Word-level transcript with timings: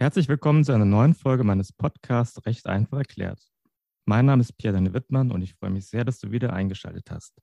Herzlich 0.00 0.28
willkommen 0.28 0.62
zu 0.62 0.70
einer 0.70 0.84
neuen 0.84 1.12
Folge 1.12 1.42
meines 1.42 1.72
Podcasts 1.72 2.46
Recht 2.46 2.68
einfach 2.68 2.98
erklärt. 2.98 3.42
Mein 4.04 4.26
Name 4.26 4.42
ist 4.42 4.56
Pierre-Daniel 4.56 4.94
Wittmann 4.94 5.32
und 5.32 5.42
ich 5.42 5.54
freue 5.54 5.70
mich 5.70 5.88
sehr, 5.88 6.04
dass 6.04 6.20
du 6.20 6.30
wieder 6.30 6.52
eingeschaltet 6.52 7.10
hast. 7.10 7.42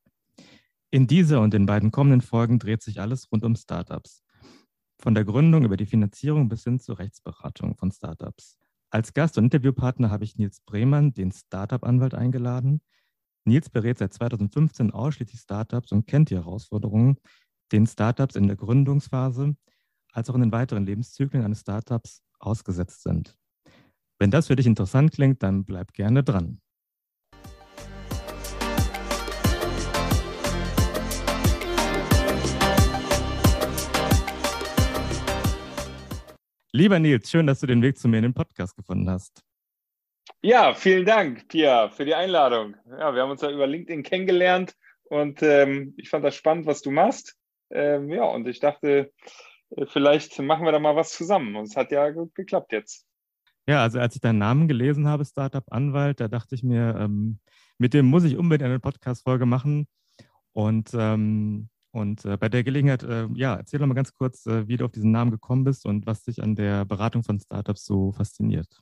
In 0.90 1.06
dieser 1.06 1.42
und 1.42 1.54
den 1.54 1.66
beiden 1.66 1.92
kommenden 1.92 2.22
Folgen 2.22 2.58
dreht 2.58 2.82
sich 2.82 3.02
alles 3.02 3.30
rund 3.30 3.44
um 3.44 3.58
Startups. 3.58 4.24
Von 4.98 5.14
der 5.14 5.26
Gründung 5.26 5.66
über 5.66 5.76
die 5.76 5.86
Finanzierung 5.86 6.48
bis 6.48 6.64
hin 6.64 6.80
zur 6.80 6.98
Rechtsberatung 6.98 7.76
von 7.76 7.92
Startups. 7.92 8.58
Als 8.90 9.14
Gast 9.14 9.38
und 9.38 9.44
Interviewpartner 9.44 10.10
habe 10.10 10.24
ich 10.24 10.38
Nils 10.38 10.62
Bremann, 10.62 11.14
den 11.14 11.34
Startup-Anwalt, 11.34 12.14
eingeladen. 12.14 12.82
Nils 13.44 13.70
berät 13.70 13.98
seit 13.98 14.14
2015 14.14 14.92
ausschließlich 14.92 15.42
Startups 15.42 15.92
und 15.92 16.08
kennt 16.08 16.30
die 16.30 16.36
Herausforderungen, 16.36 17.18
den 17.74 17.86
Startups 17.86 18.38
in 18.38 18.48
der 18.48 18.56
Gründungsphase 18.56 19.58
als 20.14 20.30
auch 20.30 20.36
in 20.36 20.42
den 20.42 20.54
weiteren 20.54 20.86
Lebenszyklen 20.86 21.44
eines 21.44 21.60
Startups 21.60 22.24
ausgesetzt 22.46 23.04
sind. 23.04 23.38
Wenn 24.20 24.32
das 24.32 24.48
für 24.48 24.56
dich 24.56 24.66
interessant 24.66 25.12
klingt, 25.12 25.44
dann 25.44 25.66
bleib 25.66 25.94
gerne 25.94 26.24
dran. 26.24 26.62
Lieber 36.72 37.00
Nils, 37.00 37.30
schön, 37.30 37.48
dass 37.48 37.62
du 37.62 37.68
den 37.68 37.82
Weg 37.82 37.98
zu 37.98 38.10
mir 38.10 38.18
in 38.18 38.24
den 38.24 38.34
Podcast 38.34 38.76
gefunden 38.76 39.10
hast. 39.10 39.42
Ja, 40.42 40.74
vielen 40.74 41.06
Dank, 41.06 41.48
Pia, 41.48 41.90
für 41.90 42.04
die 42.04 42.16
Einladung. 42.16 42.76
Ja, 42.86 43.16
wir 43.16 43.22
haben 43.22 43.32
uns 43.32 43.42
ja 43.42 43.50
über 43.50 43.66
LinkedIn 43.66 44.04
kennengelernt 44.04 44.76
und 45.06 45.42
ähm, 45.42 45.94
ich 45.98 46.10
fand 46.10 46.26
das 46.26 46.36
spannend, 46.36 46.66
was 46.66 46.82
du 46.82 46.92
machst. 46.92 47.38
Ähm, 47.72 48.10
ja, 48.10 48.26
und 48.26 48.48
ich 48.48 48.60
dachte, 48.60 49.14
vielleicht 49.88 50.40
machen 50.40 50.66
wir 50.66 50.72
da 50.72 50.80
mal 50.80 50.96
was 50.96 51.14
zusammen. 51.14 51.56
Und 51.56 51.66
es 51.66 51.76
hat 51.76 51.92
ja 51.92 52.10
geklappt 52.10 52.72
jetzt. 52.72 53.06
Ja, 53.68 53.82
also 53.82 54.00
als 54.00 54.16
ich 54.16 54.22
deinen 54.22 54.38
Namen 54.38 54.68
gelesen 54.68 55.08
habe, 55.08 55.26
Startup 55.26 55.64
Anwalt, 55.72 56.20
da 56.20 56.28
dachte 56.28 56.54
ich 56.54 56.64
mir, 56.64 56.96
ähm, 57.00 57.40
mit 57.78 57.94
dem 57.94 58.06
muss 58.06 58.24
ich 58.24 58.38
unbedingt 58.38 58.70
eine 58.70 58.80
Podcast-Folge 58.80 59.46
machen. 59.46 59.88
Und, 60.54 60.92
ähm, 60.94 61.70
und 61.92 62.26
äh, 62.26 62.38
bei 62.38 62.48
der 62.48 62.64
Gelegenheit, 62.64 63.04
äh, 63.04 63.28
ja, 63.34 63.56
erzähl 63.56 63.80
doch 63.80 63.88
mal 63.88 63.96
ganz 63.96 64.14
kurz, 64.14 64.46
äh, 64.46 64.68
wie 64.68 64.78
du 64.78 64.86
auf 64.86 64.92
diesen 64.92 65.12
Namen 65.12 65.32
gekommen 65.32 65.64
bist 65.64 65.86
und 65.86 66.06
was 66.06 66.24
dich 66.24 66.44
an 66.44 66.56
der 66.56 66.86
Beratung 66.86 67.24
von 67.24 67.40
Startups 67.40 67.86
so 67.86 68.12
fasziniert. 68.12 68.82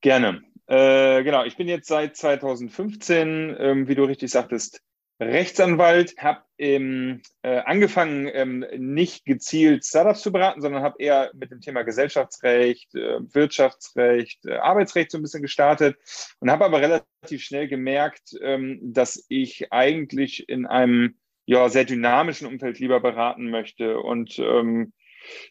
Gerne. 0.00 0.42
Äh, 0.66 1.24
genau, 1.24 1.44
ich 1.44 1.56
bin 1.56 1.66
jetzt 1.66 1.88
seit 1.88 2.14
2015, 2.14 3.56
ähm, 3.58 3.88
wie 3.88 3.94
du 3.94 4.04
richtig 4.04 4.30
sagtest, 4.30 4.82
Rechtsanwalt, 5.18 6.14
habe 6.18 6.42
ähm, 6.58 7.22
äh, 7.42 7.58
angefangen, 7.58 8.28
ähm, 8.32 8.64
nicht 8.76 9.24
gezielt 9.24 9.84
Startups 9.84 10.22
zu 10.22 10.32
beraten, 10.32 10.60
sondern 10.60 10.82
habe 10.82 11.02
eher 11.02 11.30
mit 11.34 11.50
dem 11.50 11.60
Thema 11.60 11.82
Gesellschaftsrecht, 11.82 12.94
äh, 12.94 13.20
Wirtschaftsrecht, 13.32 14.44
äh, 14.46 14.56
Arbeitsrecht 14.56 15.10
so 15.10 15.18
ein 15.18 15.22
bisschen 15.22 15.42
gestartet 15.42 15.96
und 16.40 16.50
habe 16.50 16.64
aber 16.64 16.80
relativ 16.80 17.42
schnell 17.42 17.68
gemerkt, 17.68 18.34
ähm, 18.40 18.80
dass 18.82 19.24
ich 19.28 19.72
eigentlich 19.72 20.48
in 20.48 20.66
einem 20.66 21.16
ja, 21.46 21.68
sehr 21.70 21.84
dynamischen 21.84 22.46
Umfeld 22.46 22.78
lieber 22.78 23.00
beraten 23.00 23.50
möchte 23.50 24.00
und 24.00 24.38
ähm, 24.38 24.92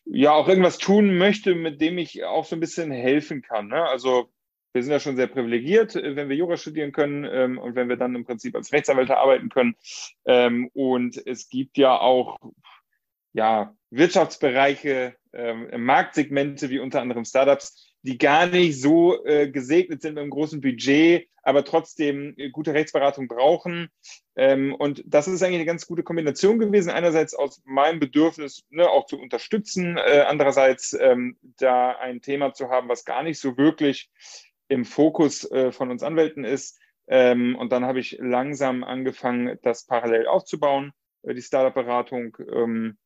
ja 0.06 0.32
auch 0.32 0.48
irgendwas 0.48 0.78
tun 0.78 1.18
möchte, 1.18 1.56
mit 1.56 1.82
dem 1.82 1.98
ich 1.98 2.24
auch 2.24 2.46
so 2.46 2.56
ein 2.56 2.60
bisschen 2.60 2.92
helfen 2.92 3.42
kann. 3.42 3.68
Ne? 3.68 3.84
Also 3.84 4.30
wir 4.78 4.84
sind 4.84 4.92
ja 4.92 5.00
schon 5.00 5.16
sehr 5.16 5.28
privilegiert, 5.28 5.96
äh, 5.96 6.16
wenn 6.16 6.30
wir 6.30 6.36
Jura 6.36 6.56
studieren 6.56 6.92
können 6.92 7.26
ähm, 7.26 7.58
und 7.58 7.76
wenn 7.76 7.90
wir 7.90 7.98
dann 7.98 8.16
im 8.16 8.26
Prinzip 8.26 8.56
als 8.56 8.72
Rechtsanwälte 8.72 9.18
arbeiten 9.18 9.50
können. 9.50 9.76
Ähm, 10.26 10.70
und 10.74 11.22
es 11.26 11.50
gibt 11.50 11.78
ja 11.78 12.00
auch 12.00 12.38
ja, 13.34 13.76
Wirtschaftsbereiche, 13.90 15.16
ähm, 15.34 15.68
Marktsegmente 15.84 16.70
wie 16.70 16.80
unter 16.80 17.02
anderem 17.02 17.26
Startups, 17.26 17.94
die 18.02 18.18
gar 18.18 18.48
nicht 18.48 18.82
so 18.82 19.24
äh, 19.26 19.50
gesegnet 19.50 20.02
sind 20.02 20.14
mit 20.14 20.22
einem 20.22 20.32
großen 20.32 20.62
Budget, 20.62 21.28
aber 21.44 21.64
trotzdem 21.64 22.34
äh, 22.38 22.50
gute 22.50 22.74
Rechtsberatung 22.74 23.28
brauchen. 23.28 23.90
Ähm, 24.36 24.74
und 24.74 25.04
das 25.06 25.28
ist 25.28 25.44
eigentlich 25.44 25.58
eine 25.58 25.66
ganz 25.66 25.88
gute 25.88 26.04
Kombination 26.04 26.60
gewesen. 26.60 26.90
Einerseits 26.90 27.34
aus 27.34 27.62
meinem 27.66 28.00
Bedürfnis, 28.00 28.64
ne, 28.70 28.90
auch 28.90 29.06
zu 29.06 29.20
unterstützen, 29.20 29.98
äh, 29.98 30.26
andererseits 30.28 30.94
ähm, 31.00 31.38
da 31.58 31.92
ein 31.92 32.22
Thema 32.22 32.54
zu 32.54 32.70
haben, 32.70 32.90
was 32.90 33.06
gar 33.06 33.24
nicht 33.24 33.40
so 33.40 33.58
wirklich 33.58 34.10
im 34.68 34.86
Fokus 34.86 35.50
äh, 35.52 35.72
von 35.72 35.92
uns 35.92 36.04
Anwälten 36.04 36.44
ist. 36.44 36.80
Ähm, 37.08 37.56
und 37.56 37.72
dann 37.72 37.86
habe 37.86 38.00
ich 38.00 38.18
langsam 38.20 38.84
angefangen, 38.84 39.58
das 39.64 39.86
parallel 39.86 40.28
aufzubauen, 40.28 40.92
äh, 41.24 41.34
die 41.34 41.42
Startup-Beratung. 41.42 42.38
Ähm, 42.52 42.98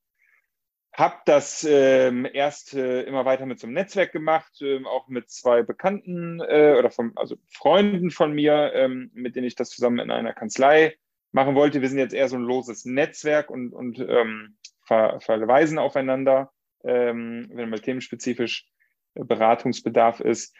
habe 0.94 1.16
das 1.26 1.66
ähm, 1.70 2.28
erst 2.32 2.74
äh, 2.74 3.04
immer 3.04 3.24
weiter 3.24 3.46
mit 3.46 3.60
so 3.60 3.68
einem 3.68 3.76
Netzwerk 3.76 4.12
gemacht, 4.12 4.52
ähm, 4.62 4.86
auch 4.86 5.08
mit 5.08 5.30
zwei 5.30 5.64
Bekannten 5.64 6.42
äh, 6.42 6.76
oder 6.78 6.92
von, 6.92 7.14
also 7.16 7.38
Freunden 7.48 8.12
von 8.12 8.34
mir, 8.34 8.74
ähm, 8.74 9.10
mit 9.14 9.36
denen 9.36 9.48
ich 9.48 9.56
das 9.56 9.70
zusammen 9.70 10.00
in 10.00 10.12
einer 10.12 10.34
Kanzlei 10.34 10.96
machen 11.32 11.56
wollte. 11.56 11.82
Wir 11.82 11.88
sind 11.88 12.00
jetzt 12.00 12.14
eher 12.14 12.28
so 12.28 12.36
ein 12.36 12.42
loses 12.42 12.84
Netzwerk 12.84 13.50
und, 13.50 13.72
und 13.72 14.00
ähm, 14.00 14.58
ver 14.82 15.22
verweisen 15.22 15.80
aufeinander, 15.80 16.52
ähm, 16.84 17.50
wenn 17.54 17.70
mal 17.70 17.80
themenspezifisch 17.80 18.68
äh, 19.14 19.24
Beratungsbedarf 19.24 20.20
ist. 20.20 20.54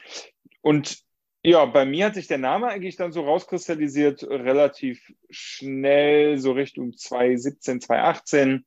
Und 0.62 1.04
ja, 1.44 1.66
bei 1.66 1.86
mir 1.86 2.06
hat 2.06 2.16
sich 2.16 2.28
der 2.28 2.38
Name 2.38 2.68
eigentlich 2.68 2.98
dann 2.98 3.12
so 3.12 3.22
rauskristallisiert, 3.22 4.24
relativ 4.24 5.12
schnell, 5.30 6.38
so 6.38 6.52
Richtung 6.52 6.94
2017, 6.94 7.82
2018, 7.82 8.66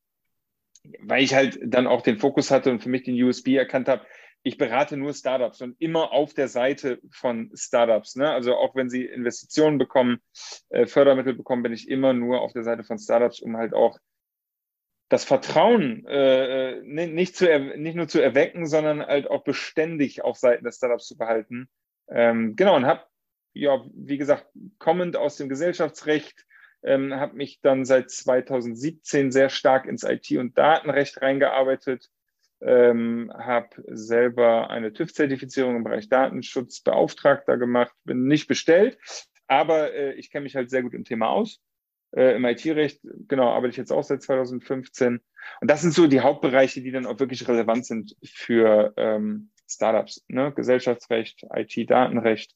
weil 1.01 1.23
ich 1.23 1.35
halt 1.35 1.59
dann 1.63 1.87
auch 1.87 2.03
den 2.03 2.19
Fokus 2.19 2.51
hatte 2.51 2.71
und 2.71 2.83
für 2.83 2.89
mich 2.89 3.05
den 3.05 3.23
USB 3.23 3.49
erkannt 3.51 3.89
habe, 3.89 4.05
ich 4.47 4.59
berate 4.59 4.97
nur 4.99 5.15
Startups 5.15 5.63
und 5.63 5.81
immer 5.81 6.13
auf 6.13 6.35
der 6.35 6.49
Seite 6.49 7.01
von 7.11 7.51
Startups. 7.55 8.15
Ne? 8.15 8.31
Also 8.31 8.55
auch 8.55 8.75
wenn 8.75 8.91
sie 8.91 9.05
Investitionen 9.07 9.79
bekommen, 9.79 10.19
äh, 10.69 10.87
Fördermittel 10.87 11.35
bekommen, 11.35 11.63
bin 11.63 11.73
ich 11.73 11.89
immer 11.89 12.13
nur 12.13 12.43
auf 12.43 12.53
der 12.53 12.63
Seite 12.63 12.85
von 12.85 12.99
Startups, 12.99 13.41
um 13.41 13.57
halt 13.57 13.73
auch 13.73 13.99
das 15.09 15.25
Vertrauen 15.25 16.07
äh, 16.07 16.73
äh 16.73 17.07
nicht, 17.07 17.37
zu, 17.37 17.47
nicht 17.77 17.95
nur 17.95 18.09
zu 18.09 18.21
erwecken, 18.21 18.67
sondern 18.67 19.01
halt 19.01 19.31
auch 19.31 19.45
beständig 19.45 20.23
auf 20.23 20.37
Seiten 20.37 20.65
des 20.65 20.77
Startups 20.77 21.07
zu 21.07 21.17
behalten. 21.17 21.71
Ähm, 22.09 22.57
genau, 22.57 22.77
und 22.77 22.87
habe, 22.87 23.03
ja, 23.53 23.85
wie 23.95 24.19
gesagt, 24.19 24.47
kommend 24.79 25.17
aus 25.17 25.37
dem 25.37 25.49
Gesellschaftsrecht, 25.49 26.47
ähm, 26.83 27.15
habe 27.15 27.37
mich 27.37 27.61
dann 27.61 27.85
seit 27.85 28.11
2017 28.11 29.33
sehr 29.33 29.49
stark 29.49 29.87
ins 29.87 30.05
IT- 30.05 30.39
und 30.39 30.59
Datenrecht 30.59 31.23
reingearbeitet, 31.23 32.11
ähm, 32.61 33.33
habe 33.35 33.69
selber 33.89 34.71
eine 34.71 34.93
TÜV-Zertifizierung 34.93 35.77
im 35.77 35.85
Bereich 35.85 36.09
Datenschutzbeauftragter 36.09 37.57
gemacht, 37.57 37.95
bin 38.05 38.27
nicht 38.27 38.47
bestellt, 38.47 38.99
aber 39.47 39.93
äh, 39.93 40.13
ich 40.15 40.31
kenne 40.31 40.45
mich 40.45 40.57
halt 40.57 40.71
sehr 40.71 40.83
gut 40.83 40.95
im 40.95 41.05
Thema 41.05 41.29
aus. 41.29 41.61
Äh, 42.15 42.37
Im 42.37 42.45
IT-Recht, 42.45 43.01
genau, 43.29 43.51
arbeite 43.51 43.73
ich 43.73 43.77
jetzt 43.77 43.93
auch 43.93 44.05
seit 44.05 44.23
2015. 44.23 45.21
Und 45.61 45.71
das 45.71 45.83
sind 45.83 45.93
so 45.93 46.07
die 46.07 46.21
Hauptbereiche, 46.21 46.81
die 46.81 46.93
dann 46.93 47.07
auch 47.07 47.19
wirklich 47.19 47.47
relevant 47.49 47.87
sind 47.87 48.17
für 48.23 48.95
ähm, 48.97 49.51
Startups. 49.69 50.25
Ne? 50.29 50.53
Gesellschaftsrecht, 50.53 51.47
IT-Datenrecht, 51.55 52.55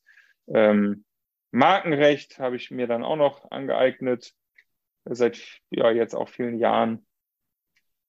ähm, 0.49 1.05
Markenrecht 1.51 2.39
habe 2.39 2.57
ich 2.57 2.71
mir 2.71 2.87
dann 2.87 3.03
auch 3.03 3.17
noch 3.17 3.51
angeeignet, 3.51 4.35
seit 5.05 5.61
ja 5.71 5.91
jetzt 5.91 6.15
auch 6.15 6.29
vielen 6.29 6.59
Jahren. 6.59 7.07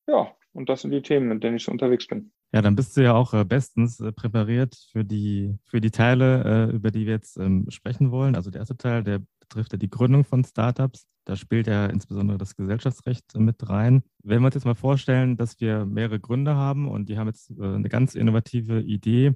Ja, 0.07 0.35
und 0.51 0.69
das 0.69 0.81
sind 0.81 0.91
die 0.91 1.01
Themen, 1.01 1.29
mit 1.29 1.43
denen 1.43 1.55
ich 1.55 1.63
so 1.63 1.71
unterwegs 1.71 2.07
bin. 2.07 2.31
Ja, 2.51 2.61
dann 2.61 2.75
bist 2.75 2.97
du 2.97 3.01
ja 3.01 3.13
auch 3.13 3.33
äh, 3.33 3.45
bestens 3.45 3.99
äh, 3.99 4.11
präpariert 4.11 4.75
für 4.91 5.05
die, 5.05 5.55
für 5.65 5.79
die 5.79 5.91
Teile, 5.91 6.69
äh, 6.71 6.75
über 6.75 6.89
die 6.89 7.05
wir 7.05 7.13
jetzt 7.13 7.37
ähm, 7.37 7.65
sprechen 7.69 8.11
wollen. 8.11 8.35
Also 8.35 8.49
der 8.49 8.61
erste 8.61 8.75
Teil, 8.75 9.03
der 9.03 9.21
betrifft 9.49 9.73
ja 9.73 9.77
die 9.77 9.89
Gründung 9.89 10.23
von 10.23 10.43
Startups. 10.43 11.07
Da 11.25 11.35
spielt 11.35 11.67
ja 11.67 11.87
insbesondere 11.87 12.37
das 12.37 12.55
Gesellschaftsrecht 12.55 13.35
mit 13.35 13.67
rein. 13.67 14.03
Wenn 14.23 14.41
wir 14.41 14.45
uns 14.45 14.55
jetzt 14.55 14.65
mal 14.65 14.75
vorstellen, 14.75 15.37
dass 15.37 15.59
wir 15.59 15.85
mehrere 15.85 16.19
Gründer 16.19 16.55
haben 16.55 16.87
und 16.87 17.09
die 17.09 17.17
haben 17.17 17.27
jetzt 17.27 17.51
eine 17.59 17.89
ganz 17.89 18.15
innovative 18.15 18.79
Idee, 18.79 19.33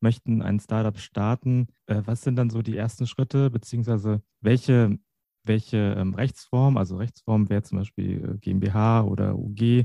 möchten 0.00 0.40
ein 0.40 0.60
Startup 0.60 0.98
starten, 0.98 1.68
was 1.86 2.22
sind 2.22 2.36
dann 2.36 2.50
so 2.50 2.62
die 2.62 2.76
ersten 2.76 3.06
Schritte, 3.06 3.50
beziehungsweise 3.50 4.22
welche, 4.40 4.98
welche 5.44 5.94
ähm, 5.98 6.14
Rechtsform, 6.14 6.76
also 6.76 6.96
Rechtsform 6.96 7.50
wäre 7.50 7.62
zum 7.62 7.78
Beispiel 7.78 8.38
GmbH 8.40 9.02
oder 9.02 9.36
UG, 9.36 9.84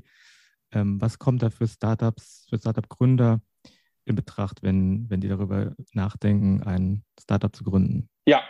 ähm, 0.72 1.02
was 1.02 1.20
kommt 1.20 1.44
da 1.44 1.50
für 1.50 1.68
Startups, 1.68 2.46
für 2.50 2.58
Startup-Gründer 2.58 3.42
in 4.06 4.16
Betracht, 4.16 4.64
wenn, 4.64 5.10
wenn 5.10 5.20
die 5.20 5.28
darüber 5.28 5.76
nachdenken, 5.94 6.64
ein 6.64 7.04
Startup 7.20 7.54
zu 7.54 7.64
gründen? 7.64 8.10
Ja, 8.26 8.42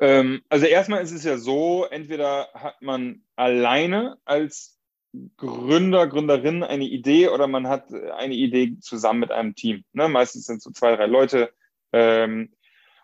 ähm, 0.00 0.42
also 0.48 0.66
erstmal 0.66 1.02
ist 1.02 1.12
es 1.12 1.24
ja 1.24 1.38
so, 1.38 1.84
entweder 1.84 2.48
hat 2.54 2.80
man 2.82 3.22
alleine 3.36 4.18
als 4.24 4.78
Gründer, 5.36 6.06
Gründerin 6.06 6.62
eine 6.62 6.84
Idee 6.84 7.28
oder 7.28 7.46
man 7.46 7.66
hat 7.66 7.92
eine 7.92 8.34
Idee 8.34 8.78
zusammen 8.80 9.20
mit 9.20 9.32
einem 9.32 9.54
Team. 9.54 9.84
Ne? 9.92 10.08
Meistens 10.08 10.44
sind 10.44 10.58
es 10.58 10.64
so 10.64 10.70
zwei, 10.70 10.94
drei 10.94 11.06
Leute. 11.06 11.52
Ähm, 11.92 12.52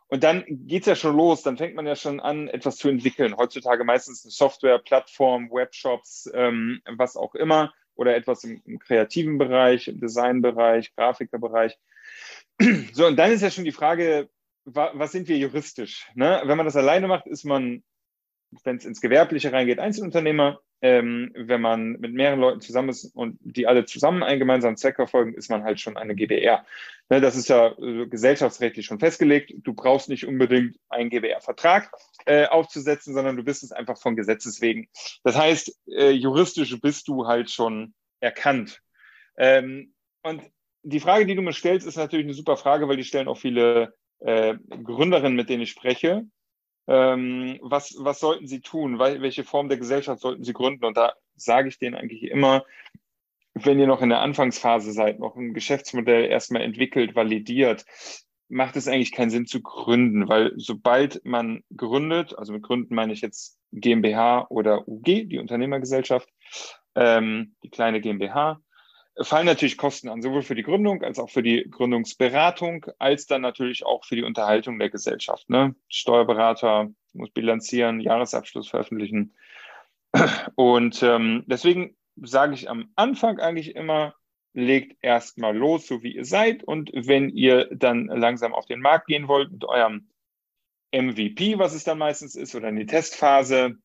und 0.09 0.23
dann 0.23 0.45
geht 0.47 0.83
es 0.83 0.87
ja 0.87 0.97
schon 0.97 1.17
los, 1.17 1.43
dann 1.43 1.57
fängt 1.57 1.75
man 1.75 1.87
ja 1.87 1.97
schon 1.97 2.21
an, 2.21 2.49
etwas 2.49 2.77
zu 2.77 2.89
entwickeln. 2.89 3.37
Heutzutage 3.37 3.85
meistens 3.85 4.25
eine 4.25 4.31
Software, 4.31 4.79
Plattform, 4.79 5.51
Webshops, 5.51 6.31
ähm, 6.35 6.81
was 6.97 7.17
auch 7.17 7.35
immer 7.35 7.73
oder 7.97 8.15
etwas 8.15 8.45
im, 8.45 8.61
im 8.67 8.79
kreativen 8.79 9.39
Bereich, 9.39 9.89
im 9.89 10.01
Designbereich, 10.01 10.95
Grafikerbereich. 10.95 11.79
So, 12.93 13.07
und 13.07 13.17
dann 13.17 13.33
ist 13.33 13.43
ja 13.43 13.51
schon 13.51 13.65
die 13.65 13.73
Frage, 13.73 14.29
was 14.65 15.13
sind 15.13 15.29
wir 15.29 15.37
juristisch? 15.37 16.07
Ne? 16.15 16.43
Wenn 16.45 16.57
man 16.57 16.67
das 16.67 16.77
alleine 16.77 17.09
macht, 17.09 17.27
ist 17.27 17.45
man, 17.45 17.83
wenn 18.65 18.77
es 18.77 18.85
ins 18.85 19.01
Gewerbliche 19.01 19.53
reingeht, 19.53 19.79
Einzelunternehmer. 19.79 20.61
Ähm, 20.83 21.33
wenn 21.35 21.63
man 21.63 21.93
mit 21.93 22.13
mehreren 22.13 22.41
Leuten 22.41 22.61
zusammen 22.61 22.91
ist 22.91 23.07
und 23.15 23.39
die 23.41 23.67
alle 23.67 23.87
zusammen 23.87 24.23
einen 24.23 24.39
gemeinsamen 24.39 24.77
Zweck 24.77 24.97
verfolgen, 24.97 25.33
ist 25.33 25.49
man 25.49 25.65
halt 25.65 25.81
schon 25.81 25.97
eine 25.97 26.15
GBR. 26.15 26.67
Ne, 27.09 27.23
das 27.23 27.37
ist 27.37 27.49
ja 27.49 27.69
äh, 27.79 28.07
gesellschaftsrechtlich 28.07 28.85
schon 28.85 28.99
festgelegt. 28.99 29.55
Du 29.63 29.73
brauchst 29.73 30.11
nicht 30.11 30.27
unbedingt 30.27 30.77
einen 30.91 31.09
GBR-Vertrag 31.09 31.91
äh, 32.27 32.47
aufzusetzen, 32.47 33.15
sondern 33.15 33.37
du 33.37 33.45
bist 33.45 33.63
es 33.63 33.73
einfach 33.73 33.99
von 33.99 34.15
Gesetzes 34.15 34.61
wegen. 34.61 34.89
Das 35.23 35.39
heißt, 35.39 35.75
äh, 35.87 36.11
juristisch 36.11 36.79
bist 36.83 37.09
du 37.09 37.27
halt 37.27 37.51
schon 37.51 37.95
erkannt. 38.21 38.83
Ähm, 39.39 39.95
und 40.23 40.43
die 40.83 41.01
Frage, 41.01 41.25
die 41.25 41.35
du 41.35 41.41
mir 41.41 41.55
stellst, 41.55 41.87
ist 41.87 41.97
natürlich 41.97 42.27
eine 42.27 42.35
super 42.35 42.59
Frage, 42.59 42.89
weil 42.89 42.99
die 42.99 43.05
stellen 43.05 43.29
auch 43.29 43.39
viele 43.39 43.95
äh, 44.21 44.55
Gründerinnen, 44.69 45.37
mit 45.37 45.49
denen 45.49 45.63
ich 45.63 45.71
spreche. 45.71 46.27
Ähm, 46.87 47.59
was, 47.63 47.95
was 47.99 48.21
sollten 48.21 48.47
sie 48.47 48.61
tun? 48.61 48.99
Welche 48.99 49.45
Form 49.45 49.69
der 49.69 49.79
Gesellschaft 49.79 50.21
sollten 50.21 50.45
sie 50.45 50.53
gründen? 50.53 50.85
Und 50.85 50.97
da 50.97 51.15
sage 51.37 51.69
ich 51.69 51.79
denen 51.79 51.95
eigentlich 51.95 52.23
immer, 52.25 52.65
wenn 53.55 53.79
ihr 53.79 53.87
noch 53.87 54.03
in 54.03 54.09
der 54.09 54.21
Anfangsphase 54.21 54.93
seid, 54.93 55.21
noch 55.21 55.37
ein 55.37 55.55
Geschäftsmodell 55.55 56.27
erstmal 56.27 56.63
entwickelt, 56.63 57.15
validiert, 57.15 57.85
macht 58.49 58.77
es 58.77 58.89
eigentlich 58.89 59.13
keinen 59.13 59.31
Sinn 59.31 59.47
zu 59.47 59.63
gründen, 59.63 60.29
weil 60.29 60.53
sobald 60.57 61.25
man 61.25 61.63
gründet, 61.75 62.37
also 62.37 62.53
mit 62.53 62.63
Gründen 62.63 62.95
meine 62.95 63.13
ich 63.13 63.21
jetzt 63.21 63.59
GmbH 63.73 64.47
oder 64.51 64.87
UG, 64.87 65.29
die 65.29 65.39
Unternehmergesellschaft, 65.39 66.29
ähm, 66.95 67.55
die 67.63 67.71
kleine 67.71 68.01
GmbH, 68.01 68.61
fallen 69.21 69.47
natürlich 69.47 69.77
Kosten 69.77 70.09
an, 70.09 70.23
sowohl 70.23 70.43
für 70.43 70.55
die 70.55 70.63
Gründung 70.63 71.03
als 71.03 71.19
auch 71.19 71.31
für 71.31 71.43
die 71.43 71.69
Gründungsberatung, 71.71 72.87
als 72.99 73.27
dann 73.27 73.43
natürlich 73.43 73.87
auch 73.87 74.05
für 74.05 74.17
die 74.17 74.25
Unterhaltung 74.25 74.79
der 74.79 74.91
Gesellschaft. 74.91 75.49
Ne? 75.49 75.75
Steuerberater 75.89 76.91
muss 77.13 77.31
bilanzieren, 77.31 78.01
Jahresabschluss 78.01 78.69
veröffentlichen. 78.69 79.35
Und 80.57 81.03
ähm, 81.03 81.45
deswegen 81.47 81.97
sage 82.17 82.55
ich 82.55 82.69
am 82.69 82.91
Anfang 82.97 83.39
eigentlich 83.39 83.75
immer, 83.77 84.15
legt 84.53 84.97
erstmal 85.03 85.57
los, 85.57 85.87
so 85.87 86.03
wie 86.03 86.15
ihr 86.15 86.25
seid. 86.25 86.63
Und 86.63 86.91
wenn 86.95 87.29
ihr 87.29 87.69
dann 87.75 88.07
langsam 88.07 88.55
auf 88.55 88.67
den 88.67 88.81
Markt 88.81 89.07
gehen 89.07 89.29
wollt 89.29 89.51
mit 89.53 89.65
eurem 89.65 90.09
MVP, 90.93 91.59
was 91.59 91.75
es 91.75 91.85
dann 91.85 91.99
meistens 91.99 92.37
ist, 92.37 92.55
oder 92.55 92.69
in 92.69 92.77
die 92.77 92.87
Testphase, 92.87 93.77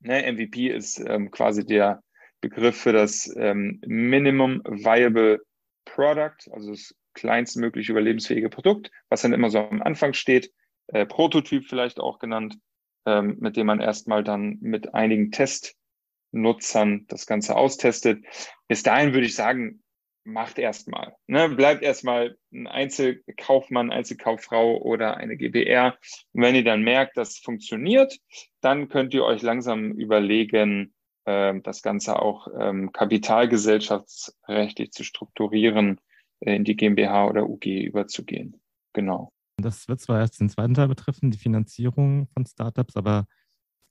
ne, 0.00 0.32
MVP 0.32 0.68
ist 0.68 0.98
ähm, 1.00 1.30
quasi 1.30 1.66
der 1.66 2.02
Begriff 2.48 2.76
für 2.76 2.92
das 2.92 3.34
ähm, 3.38 3.80
Minimum 3.86 4.62
Viable 4.64 5.40
Product, 5.86 6.50
also 6.52 6.72
das 6.72 6.94
kleinstmögliche 7.14 7.92
überlebensfähige 7.92 8.50
Produkt, 8.50 8.90
was 9.08 9.22
dann 9.22 9.32
immer 9.32 9.48
so 9.48 9.60
am 9.60 9.80
Anfang 9.80 10.12
steht, 10.12 10.52
äh, 10.88 11.06
Prototyp 11.06 11.64
vielleicht 11.64 12.00
auch 12.00 12.18
genannt, 12.18 12.58
ähm, 13.06 13.38
mit 13.40 13.56
dem 13.56 13.66
man 13.66 13.80
erstmal 13.80 14.22
dann 14.22 14.58
mit 14.60 14.92
einigen 14.92 15.30
Testnutzern 15.30 17.06
das 17.08 17.26
Ganze 17.26 17.56
austestet. 17.56 18.22
Bis 18.68 18.82
dahin 18.82 19.14
würde 19.14 19.26
ich 19.26 19.34
sagen, 19.34 19.82
macht 20.24 20.58
erstmal. 20.58 21.14
Ne? 21.26 21.48
Bleibt 21.48 21.82
erstmal 21.82 22.36
ein 22.52 22.66
Einzelkaufmann, 22.66 23.90
Einzelkauffrau 23.90 24.78
oder 24.82 25.16
eine 25.16 25.36
GBR. 25.36 25.96
Und 26.32 26.42
wenn 26.42 26.54
ihr 26.54 26.64
dann 26.64 26.82
merkt, 26.82 27.16
das 27.16 27.38
funktioniert, 27.38 28.18
dann 28.60 28.88
könnt 28.88 29.14
ihr 29.14 29.24
euch 29.24 29.42
langsam 29.42 29.92
überlegen, 29.92 30.93
das 31.26 31.82
Ganze 31.82 32.20
auch 32.20 32.48
ähm, 32.58 32.92
kapitalgesellschaftsrechtlich 32.92 34.92
zu 34.92 35.04
strukturieren, 35.04 36.00
äh, 36.40 36.56
in 36.56 36.64
die 36.64 36.76
GmbH 36.76 37.28
oder 37.28 37.48
UG 37.48 37.66
überzugehen. 37.66 38.60
Genau. 38.92 39.32
Das 39.56 39.88
wird 39.88 40.00
zwar 40.00 40.20
erst 40.20 40.40
den 40.40 40.50
zweiten 40.50 40.74
Teil 40.74 40.88
betreffen, 40.88 41.30
die 41.30 41.38
Finanzierung 41.38 42.26
von 42.28 42.44
Startups, 42.44 42.96
aber 42.96 43.26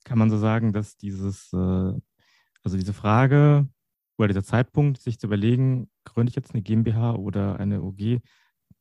kann 0.04 0.18
man 0.18 0.30
so 0.30 0.36
sagen, 0.36 0.72
dass 0.72 0.96
dieses, 0.96 1.52
äh, 1.52 1.92
also 2.62 2.76
diese 2.76 2.92
Frage 2.92 3.66
oder 4.18 4.28
dieser 4.28 4.44
Zeitpunkt, 4.44 5.00
sich 5.00 5.18
zu 5.18 5.26
überlegen, 5.26 5.90
gründe 6.04 6.30
ich 6.30 6.36
jetzt 6.36 6.52
eine 6.52 6.62
GmbH 6.62 7.14
oder 7.14 7.58
eine 7.58 7.82
UG, 7.82 8.20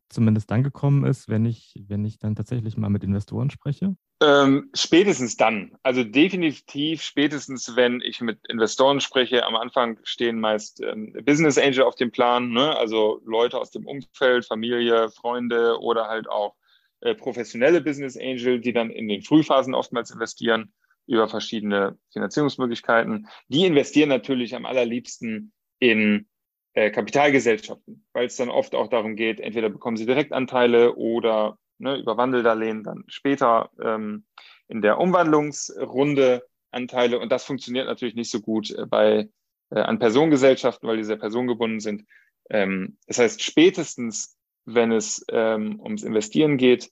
zumindest 0.10 0.52
dann 0.52 0.64
gekommen 0.64 1.06
ist, 1.06 1.30
wenn 1.30 1.46
ich, 1.46 1.74
wenn 1.88 2.06
ich 2.06 2.20
dann 2.20 2.36
tatsächlich 2.36 2.78
mal 2.78 2.90
mit 2.90 3.04
Investoren 3.04 3.50
spreche? 3.50 3.96
Ähm, 4.24 4.70
spätestens 4.74 5.36
dann. 5.36 5.76
Also 5.84 6.06
definitiv 6.06 7.02
spätestens, 7.02 7.76
wenn 7.76 8.00
ich 8.00 8.22
mit 8.22 8.40
Investoren 8.48 9.02
spreche. 9.02 9.46
Am 9.46 9.56
Anfang 9.58 10.00
stehen 10.04 10.40
meist 10.40 10.82
ähm, 10.82 11.12
Business 11.26 11.58
Angel 11.58 11.82
auf 11.82 11.96
dem 11.96 12.12
Plan, 12.12 12.52
ne? 12.52 12.78
also 12.78 13.20
Leute 13.26 13.58
aus 13.60 13.72
dem 13.72 13.86
Umfeld, 13.86 14.46
Familie, 14.46 15.10
Freunde 15.10 15.78
oder 15.82 16.08
halt 16.08 16.30
auch 16.30 16.56
äh, 17.02 17.16
professionelle 17.16 17.82
Business 17.82 18.16
Angel, 18.18 18.62
die 18.62 18.72
dann 18.72 18.92
in 18.92 19.10
den 19.10 19.24
Frühphasen 19.24 19.74
oftmals 19.74 20.10
investieren 20.12 20.72
über 21.06 21.28
verschiedene 21.28 21.98
Finanzierungsmöglichkeiten. 22.14 23.28
Die 23.50 23.66
investieren 23.66 24.08
natürlich 24.08 24.56
am 24.56 24.66
allerliebsten 24.66 25.52
in 25.80 26.28
äh, 26.76 26.92
Kapitalgesellschaften, 26.92 28.06
weil 28.14 28.28
es 28.28 28.38
dann 28.38 28.50
oft 28.50 28.74
auch 28.74 28.88
darum 28.88 29.18
geht, 29.18 29.42
entweder 29.42 29.70
bekommen 29.70 29.98
sie 29.98 30.06
Direktanteile 30.06 30.96
oder 30.96 31.58
ne, 31.78 31.98
über 31.98 32.18
Wandeldarlehen 32.18 32.84
dann 32.84 33.04
später 33.08 33.70
ähm, 33.82 34.26
in 34.68 34.82
der 34.82 35.00
Umwandlungsrunde 35.00 36.44
Anteile. 36.72 37.20
Und 37.20 37.32
das 37.32 37.44
funktioniert 37.46 37.88
natürlich 37.88 38.16
nicht 38.16 38.32
so 38.32 38.42
gut 38.42 38.72
äh, 38.72 38.86
bei 38.86 39.30
äh, 39.70 39.80
an 39.80 40.00
Personengesellschaften, 40.00 40.88
weil 40.88 40.98
die 40.98 41.04
sehr 41.04 41.18
personengebunden 41.18 41.80
sind. 41.80 42.06
Ähm, 42.50 42.98
das 43.08 43.20
heißt, 43.20 43.42
spätestens, 43.42 44.38
wenn 44.66 44.92
es 44.92 45.26
ähm, 45.30 45.80
ums 45.80 46.04
Investieren 46.04 46.58
geht, 46.58 46.92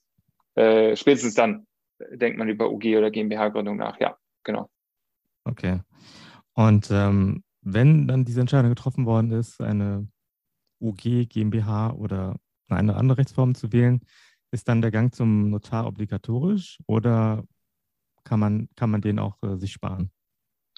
äh, 0.54 0.96
spätestens 0.96 1.34
dann 1.34 1.66
denkt 2.10 2.38
man 2.38 2.48
über 2.48 2.70
UG 2.70 2.96
oder 2.96 3.10
GmbH-Gründung 3.10 3.76
nach. 3.76 3.98
Ja, 4.00 4.16
genau. 4.44 4.68
Okay. 5.44 5.80
Und 6.54 6.90
ähm, 6.90 7.42
wenn 7.62 8.08
dann 8.08 8.24
diese 8.24 8.40
Entscheidung 8.40 8.70
getroffen 8.70 9.06
worden 9.06 9.32
ist, 9.32 9.60
eine 9.60 10.08
UG, 10.80 11.28
GmbH 11.28 11.92
oder 11.92 12.36
eine 12.68 12.96
andere 12.96 13.18
Rechtsform 13.18 13.54
zu 13.54 13.72
wählen, 13.72 14.00
ist 14.52 14.68
dann 14.68 14.82
der 14.82 14.90
Gang 14.90 15.14
zum 15.14 15.50
Notar 15.50 15.86
obligatorisch 15.86 16.78
oder 16.86 17.44
kann 18.24 18.38
man, 18.38 18.68
kann 18.76 18.90
man 18.90 19.00
den 19.00 19.18
auch 19.18 19.36
äh, 19.42 19.56
sich 19.56 19.72
sparen? 19.72 20.12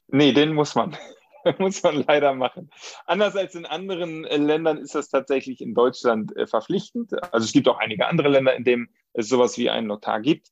Nee, 0.08 0.32
den 0.32 0.54
muss 0.54 0.74
man. 0.74 0.96
muss 1.58 1.82
man 1.82 2.04
leider 2.06 2.34
machen. 2.34 2.70
Anders 3.06 3.36
als 3.36 3.54
in 3.54 3.66
anderen 3.66 4.24
äh, 4.24 4.36
Ländern 4.36 4.78
ist 4.78 4.94
das 4.94 5.08
tatsächlich 5.08 5.60
in 5.60 5.74
Deutschland 5.74 6.34
äh, 6.36 6.46
verpflichtend. 6.46 7.12
Also 7.32 7.44
es 7.44 7.52
gibt 7.52 7.68
auch 7.68 7.78
einige 7.78 8.06
andere 8.06 8.28
Länder, 8.28 8.54
in 8.54 8.64
denen 8.64 8.88
es 9.12 9.28
sowas 9.28 9.58
wie 9.58 9.68
einen 9.70 9.88
Notar 9.88 10.20
gibt. 10.20 10.50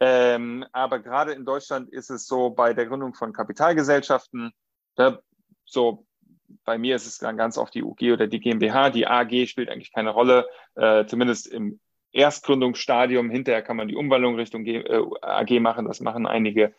Ähm, 0.00 0.64
aber 0.72 0.98
gerade 0.98 1.32
in 1.32 1.44
Deutschland 1.44 1.88
ist 1.90 2.10
es 2.10 2.26
so 2.26 2.50
bei 2.50 2.74
der 2.74 2.86
Gründung 2.86 3.14
von 3.14 3.32
Kapitalgesellschaften, 3.32 4.52
da 4.96 5.20
so, 5.64 6.06
bei 6.64 6.78
mir 6.78 6.96
ist 6.96 7.06
es 7.06 7.18
dann 7.18 7.36
ganz 7.36 7.56
oft 7.56 7.74
die 7.74 7.82
UG 7.82 8.12
oder 8.12 8.26
die 8.26 8.38
GmbH. 8.38 8.90
Die 8.90 9.06
AG 9.06 9.46
spielt 9.46 9.70
eigentlich 9.70 9.92
keine 9.92 10.10
Rolle, 10.10 10.46
äh, 10.74 11.06
zumindest 11.06 11.46
im 11.46 11.80
Erstgründungsstadium. 12.14 13.30
Hinterher 13.30 13.62
kann 13.62 13.76
man 13.76 13.88
die 13.88 13.96
Umwandlung 13.96 14.36
Richtung 14.36 14.64
G, 14.64 14.76
äh, 14.76 15.04
AG 15.22 15.60
machen, 15.60 15.86
das 15.86 16.00
machen 16.00 16.26
einige. 16.26 16.74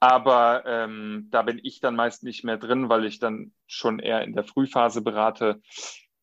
Aber 0.00 0.64
ähm, 0.66 1.28
da 1.30 1.42
bin 1.42 1.60
ich 1.62 1.80
dann 1.80 1.96
meist 1.96 2.24
nicht 2.24 2.44
mehr 2.44 2.58
drin, 2.58 2.88
weil 2.88 3.06
ich 3.06 3.20
dann 3.20 3.52
schon 3.66 4.00
eher 4.00 4.22
in 4.22 4.34
der 4.34 4.44
Frühphase 4.44 5.00
berate. 5.00 5.62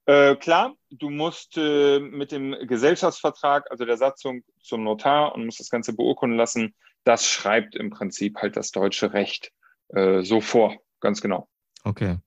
Äh, 0.05 0.35
klar, 0.35 0.75
du 0.89 1.09
musst 1.09 1.57
äh, 1.57 1.99
mit 1.99 2.31
dem 2.31 2.55
Gesellschaftsvertrag, 2.67 3.69
also 3.71 3.85
der 3.85 3.97
Satzung 3.97 4.43
zum 4.61 4.83
Notar 4.83 5.33
und 5.33 5.45
musst 5.45 5.59
das 5.59 5.69
Ganze 5.69 5.93
beurkunden 5.93 6.37
lassen. 6.37 6.75
Das 7.03 7.27
schreibt 7.27 7.75
im 7.75 7.89
Prinzip 7.89 8.37
halt 8.37 8.57
das 8.57 8.71
deutsche 8.71 9.13
Recht 9.13 9.51
äh, 9.89 10.21
so 10.21 10.41
vor, 10.41 10.75
ganz 10.99 11.21
genau. 11.21 11.47
Okay. 11.83 12.17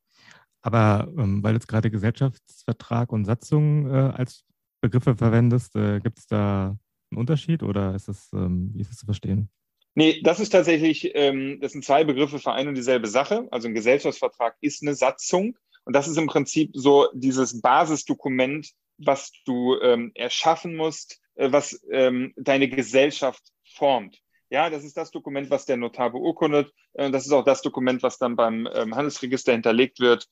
Aber 0.62 1.06
ähm, 1.18 1.42
weil 1.42 1.54
jetzt 1.54 1.68
gerade 1.68 1.90
Gesellschaftsvertrag 1.90 3.12
und 3.12 3.26
Satzung 3.26 3.86
äh, 3.86 4.12
als 4.16 4.44
Begriffe 4.84 5.16
verwendest, 5.16 5.74
äh, 5.76 5.98
gibt 6.00 6.18
es 6.18 6.26
da 6.26 6.76
einen 7.10 7.18
Unterschied 7.18 7.62
oder 7.62 7.94
ist 7.94 8.08
das, 8.08 8.30
ähm, 8.34 8.70
wie 8.74 8.82
ist 8.82 8.90
das 8.90 8.98
zu 8.98 9.06
verstehen? 9.06 9.48
Nee, 9.94 10.20
das 10.22 10.40
ist 10.40 10.50
tatsächlich, 10.50 11.12
ähm, 11.14 11.58
das 11.62 11.72
sind 11.72 11.86
zwei 11.86 12.04
Begriffe 12.04 12.38
für 12.38 12.52
eine 12.52 12.68
und 12.68 12.74
dieselbe 12.74 13.06
Sache. 13.06 13.48
Also 13.50 13.66
ein 13.66 13.74
Gesellschaftsvertrag 13.74 14.56
ist 14.60 14.82
eine 14.82 14.94
Satzung 14.94 15.56
und 15.86 15.96
das 15.96 16.06
ist 16.06 16.18
im 16.18 16.26
Prinzip 16.26 16.72
so 16.74 17.08
dieses 17.14 17.62
Basisdokument, 17.62 18.72
was 18.98 19.32
du 19.46 19.80
ähm, 19.80 20.12
erschaffen 20.14 20.76
musst, 20.76 21.18
äh, 21.36 21.50
was 21.50 21.80
ähm, 21.90 22.34
deine 22.36 22.68
Gesellschaft 22.68 23.42
formt. 23.64 24.20
Ja, 24.50 24.68
das 24.68 24.84
ist 24.84 24.98
das 24.98 25.10
Dokument, 25.10 25.48
was 25.48 25.64
der 25.64 25.78
Notar 25.78 26.10
beurkundet. 26.10 26.74
Äh, 26.92 27.10
das 27.10 27.24
ist 27.24 27.32
auch 27.32 27.44
das 27.44 27.62
Dokument, 27.62 28.02
was 28.02 28.18
dann 28.18 28.36
beim 28.36 28.68
ähm, 28.74 28.94
Handelsregister 28.94 29.52
hinterlegt 29.52 29.98
wird. 29.98 30.28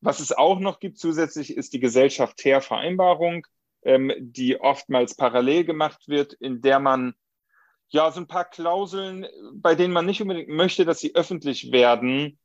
Ähm, 0.00 0.06
was 0.06 0.20
es 0.20 0.32
auch 0.32 0.58
noch 0.60 0.80
gibt 0.80 0.98
zusätzlich, 0.98 1.56
ist 1.56 1.72
die 1.72 1.80
Gesellschaft-Ter-Vereinbarung, 1.80 3.46
ähm, 3.82 4.12
die 4.18 4.60
oftmals 4.60 5.16
parallel 5.16 5.64
gemacht 5.64 6.08
wird, 6.08 6.32
in 6.34 6.60
der 6.60 6.80
man 6.80 7.14
ja 7.88 8.10
so 8.10 8.20
ein 8.20 8.26
paar 8.26 8.44
Klauseln, 8.44 9.26
bei 9.54 9.74
denen 9.74 9.92
man 9.92 10.06
nicht 10.06 10.20
unbedingt 10.20 10.48
möchte, 10.48 10.84
dass 10.84 11.00
sie 11.00 11.14
öffentlich 11.14 11.72
werden, 11.72 12.38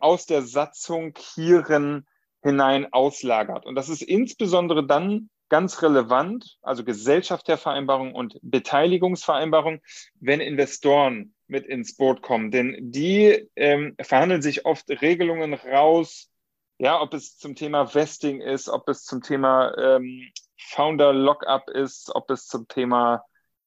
aus 0.00 0.26
der 0.26 0.42
Satzung 0.42 1.12
hierin 1.34 2.06
hinein 2.44 2.92
auslagert. 2.92 3.66
Und 3.66 3.74
das 3.74 3.88
ist 3.88 4.00
insbesondere 4.00 4.86
dann 4.86 5.28
ganz 5.48 5.82
relevant, 5.82 6.58
also 6.62 6.84
Gesellschaftervereinbarung 6.84 8.14
und 8.14 8.38
Beteiligungsvereinbarung, 8.42 9.80
wenn 10.20 10.40
Investoren 10.40 11.34
mit 11.46 11.66
ins 11.66 11.96
Boot 11.96 12.22
kommen. 12.22 12.50
Denn 12.50 12.76
die 12.80 13.48
ähm, 13.56 13.96
verhandeln 14.00 14.42
sich 14.42 14.64
oft 14.64 14.88
Regelungen 14.88 15.54
raus, 15.54 16.30
ja, 16.78 17.00
ob 17.00 17.14
es 17.14 17.38
zum 17.38 17.54
Thema 17.54 17.94
Vesting 17.94 18.40
ist, 18.40 18.68
ob 18.68 18.88
es 18.88 19.04
zum 19.04 19.22
Thema 19.22 19.76
ähm, 19.78 20.30
Founder 20.58 21.12
Lockup 21.12 21.68
ist, 21.70 22.14
ob 22.14 22.30
es 22.30 22.46
zum 22.46 22.68
Thema 22.68 23.24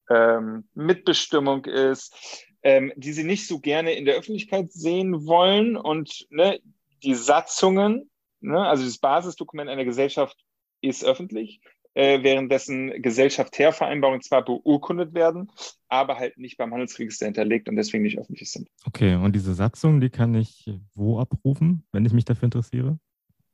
ähm, 0.09 0.67
Mitbestimmung 0.73 1.65
ist, 1.65 2.45
ähm, 2.61 2.91
die 2.95 3.13
sie 3.13 3.23
nicht 3.23 3.47
so 3.47 3.59
gerne 3.59 3.93
in 3.93 4.05
der 4.05 4.15
Öffentlichkeit 4.15 4.71
sehen 4.71 5.25
wollen. 5.25 5.77
Und 5.77 6.27
ne, 6.29 6.59
die 7.03 7.15
Satzungen, 7.15 8.09
ne, 8.41 8.67
also 8.67 8.83
das 8.83 8.97
Basisdokument 8.97 9.69
einer 9.69 9.85
Gesellschaft 9.85 10.37
ist 10.81 11.03
öffentlich, 11.03 11.61
äh, 11.99 12.23
währenddessen 12.23 13.01
Gesellschaftervereinbarungen 13.01 14.21
zwar 14.21 14.45
beurkundet 14.45 15.13
werden, 15.13 15.51
aber 15.89 16.17
halt 16.17 16.37
nicht 16.37 16.57
beim 16.57 16.71
Handelsregister 16.71 17.25
hinterlegt 17.25 17.67
und 17.67 17.75
deswegen 17.75 18.03
nicht 18.03 18.17
öffentlich 18.17 18.49
sind. 18.49 18.69
Okay, 18.85 19.15
und 19.15 19.35
diese 19.35 19.53
Satzung, 19.53 19.99
die 19.99 20.09
kann 20.09 20.33
ich 20.33 20.71
wo 20.95 21.19
abrufen, 21.19 21.83
wenn 21.91 22.05
ich 22.05 22.13
mich 22.13 22.23
dafür 22.23 22.45
interessiere? 22.45 22.97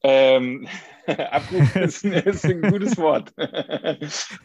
Ähm, 0.04 0.68
abrufen 1.08 1.82
ist, 1.82 2.06
ist, 2.06 2.46
ein 2.46 2.62
gutes 2.62 2.98
Wort. 2.98 3.34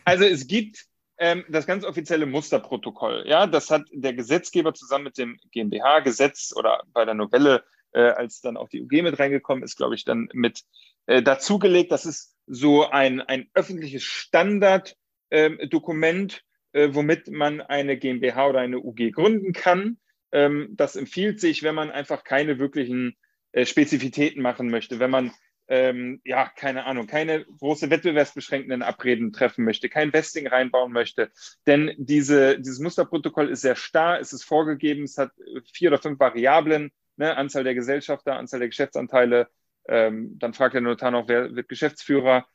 also 0.06 0.24
es 0.24 0.46
gibt 0.46 0.86
ähm, 1.18 1.44
das 1.50 1.66
ganz 1.66 1.84
offizielle 1.84 2.24
Musterprotokoll. 2.24 3.24
Ja, 3.26 3.46
das 3.46 3.68
hat 3.68 3.82
der 3.92 4.14
Gesetzgeber 4.14 4.72
zusammen 4.72 5.04
mit 5.04 5.18
dem 5.18 5.38
GmbH-Gesetz 5.52 6.54
oder 6.56 6.82
bei 6.94 7.04
der 7.04 7.12
Novelle, 7.12 7.64
äh, 7.92 8.00
als 8.00 8.40
dann 8.40 8.56
auch 8.56 8.70
die 8.70 8.80
UG 8.80 9.02
mit 9.02 9.18
reingekommen 9.18 9.62
ist, 9.62 9.76
glaube 9.76 9.94
ich, 9.94 10.06
dann 10.06 10.30
mit 10.32 10.62
äh, 11.04 11.22
dazugelegt. 11.22 11.92
Das 11.92 12.06
ist 12.06 12.34
so 12.50 12.88
ein, 12.88 13.20
ein 13.20 13.48
öffentliches 13.54 14.02
Standarddokument, 14.02 16.42
ähm, 16.72 16.90
äh, 16.90 16.94
womit 16.94 17.30
man 17.30 17.60
eine 17.60 17.96
GmbH 17.96 18.48
oder 18.48 18.60
eine 18.60 18.80
UG 18.80 19.12
gründen 19.12 19.52
kann. 19.52 19.98
Ähm, 20.32 20.70
das 20.72 20.96
empfiehlt 20.96 21.40
sich, 21.40 21.62
wenn 21.62 21.74
man 21.74 21.90
einfach 21.90 22.24
keine 22.24 22.58
wirklichen 22.58 23.16
äh, 23.52 23.64
Spezifitäten 23.64 24.42
machen 24.42 24.70
möchte, 24.70 24.98
wenn 24.98 25.10
man 25.10 25.32
ähm, 25.68 26.20
ja, 26.24 26.48
keine 26.48 26.84
Ahnung, 26.84 27.06
keine 27.06 27.44
große 27.44 27.90
wettbewerbsbeschränkenden 27.90 28.82
Abreden 28.82 29.32
treffen 29.32 29.64
möchte, 29.64 29.88
kein 29.88 30.12
Vesting 30.12 30.48
reinbauen 30.48 30.92
möchte. 30.92 31.30
Denn 31.64 31.94
diese, 31.96 32.58
dieses 32.58 32.80
Musterprotokoll 32.80 33.48
ist 33.48 33.60
sehr 33.60 33.76
starr, 33.76 34.18
es 34.18 34.32
ist 34.32 34.42
vorgegeben, 34.42 35.04
es 35.04 35.16
hat 35.16 35.30
vier 35.72 35.90
oder 35.90 36.02
fünf 36.02 36.18
Variablen, 36.18 36.90
ne, 37.16 37.36
Anzahl 37.36 37.62
der 37.62 37.76
Gesellschafter, 37.76 38.36
Anzahl 38.36 38.58
der 38.58 38.68
Geschäftsanteile, 38.68 39.48
ähm, 39.90 40.38
dann 40.38 40.54
fragt 40.54 40.74
der 40.74 40.80
Notar 40.80 41.10
noch, 41.10 41.28
wer 41.28 41.54
wird 41.54 41.68
Geschäftsführer. 41.68 42.46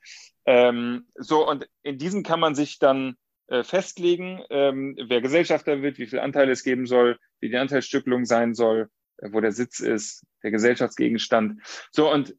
Ähm, 0.45 1.07
so, 1.15 1.47
und 1.47 1.67
in 1.83 1.97
diesen 1.97 2.23
kann 2.23 2.39
man 2.39 2.55
sich 2.55 2.79
dann 2.79 3.17
äh, 3.47 3.63
festlegen, 3.63 4.41
ähm, 4.49 4.95
wer 5.07 5.21
Gesellschafter 5.21 5.81
wird, 5.81 5.99
wie 5.99 6.07
viel 6.07 6.19
Anteile 6.19 6.51
es 6.51 6.63
geben 6.63 6.87
soll, 6.87 7.19
wie 7.41 7.49
die 7.49 7.57
Anteilsstückelung 7.57 8.25
sein 8.25 8.55
soll, 8.55 8.89
äh, 9.17 9.29
wo 9.31 9.41
der 9.41 9.51
Sitz 9.51 9.79
ist, 9.81 10.25
der 10.43 10.51
Gesellschaftsgegenstand. 10.51 11.61
So, 11.91 12.11
und 12.11 12.35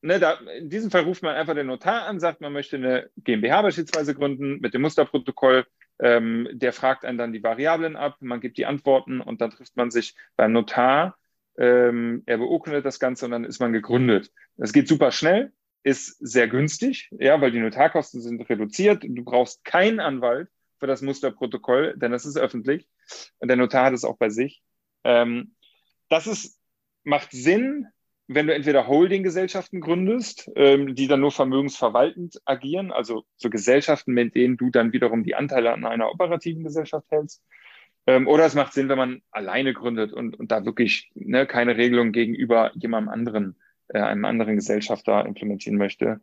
ne, 0.00 0.18
da, 0.18 0.32
in 0.58 0.70
diesem 0.70 0.90
Fall 0.90 1.02
ruft 1.02 1.22
man 1.22 1.36
einfach 1.36 1.54
den 1.54 1.66
Notar 1.66 2.06
an, 2.06 2.18
sagt, 2.18 2.40
man 2.40 2.52
möchte 2.52 2.76
eine 2.76 3.10
GmbH 3.18 3.62
beispielsweise 3.62 4.14
gründen 4.14 4.60
mit 4.60 4.72
dem 4.72 4.82
Musterprotokoll. 4.82 5.66
Ähm, 6.00 6.48
der 6.52 6.72
fragt 6.72 7.04
einen 7.04 7.18
dann 7.18 7.32
die 7.32 7.42
Variablen 7.42 7.96
ab, 7.96 8.16
man 8.20 8.40
gibt 8.40 8.56
die 8.56 8.66
Antworten 8.66 9.20
und 9.20 9.40
dann 9.40 9.50
trifft 9.50 9.76
man 9.76 9.90
sich 9.90 10.14
beim 10.36 10.52
Notar. 10.52 11.18
Ähm, 11.58 12.22
er 12.26 12.38
beurkundet 12.38 12.84
das 12.84 13.00
Ganze 13.00 13.24
und 13.24 13.32
dann 13.32 13.44
ist 13.44 13.60
man 13.60 13.72
gegründet. 13.72 14.32
Das 14.56 14.72
geht 14.72 14.88
super 14.88 15.10
schnell, 15.10 15.52
ist 15.82 16.16
sehr 16.20 16.48
günstig, 16.48 17.10
ja, 17.18 17.40
weil 17.40 17.50
die 17.50 17.60
Notarkosten 17.60 18.20
sind 18.20 18.48
reduziert. 18.48 19.02
Du 19.02 19.24
brauchst 19.24 19.64
keinen 19.64 20.00
Anwalt 20.00 20.48
für 20.78 20.86
das 20.86 21.02
Musterprotokoll, 21.02 21.96
denn 21.96 22.12
das 22.12 22.24
ist 22.24 22.38
öffentlich 22.38 22.88
und 23.38 23.48
der 23.48 23.56
Notar 23.56 23.86
hat 23.86 23.94
es 23.94 24.04
auch 24.04 24.16
bei 24.16 24.30
sich. 24.30 24.62
Ähm, 25.04 25.54
das 26.08 26.26
ist, 26.26 26.60
macht 27.04 27.32
Sinn, 27.32 27.86
wenn 28.28 28.46
du 28.46 28.54
entweder 28.54 28.86
Holdinggesellschaften 28.86 29.80
gründest, 29.80 30.50
ähm, 30.54 30.94
die 30.94 31.08
dann 31.08 31.20
nur 31.20 31.32
vermögensverwaltend 31.32 32.40
agieren, 32.44 32.92
also 32.92 33.24
so 33.36 33.48
Gesellschaften, 33.48 34.12
mit 34.12 34.34
denen 34.34 34.58
du 34.58 34.70
dann 34.70 34.92
wiederum 34.92 35.24
die 35.24 35.34
Anteile 35.34 35.72
an 35.72 35.84
einer 35.86 36.10
operativen 36.10 36.62
Gesellschaft 36.62 37.06
hältst. 37.10 37.42
Ähm, 38.08 38.26
oder 38.26 38.46
es 38.46 38.54
macht 38.54 38.72
Sinn, 38.72 38.88
wenn 38.88 38.96
man 38.96 39.22
alleine 39.32 39.74
gründet 39.74 40.14
und, 40.14 40.34
und 40.40 40.50
da 40.50 40.64
wirklich 40.64 41.10
ne, 41.14 41.46
keine 41.46 41.76
Regelung 41.76 42.10
gegenüber 42.10 42.72
jemandem 42.74 43.12
anderen, 43.12 43.56
äh, 43.88 44.00
einem 44.00 44.24
anderen 44.24 44.56
Gesellschafter 44.56 45.26
implementieren 45.26 45.76
möchte. 45.76 46.22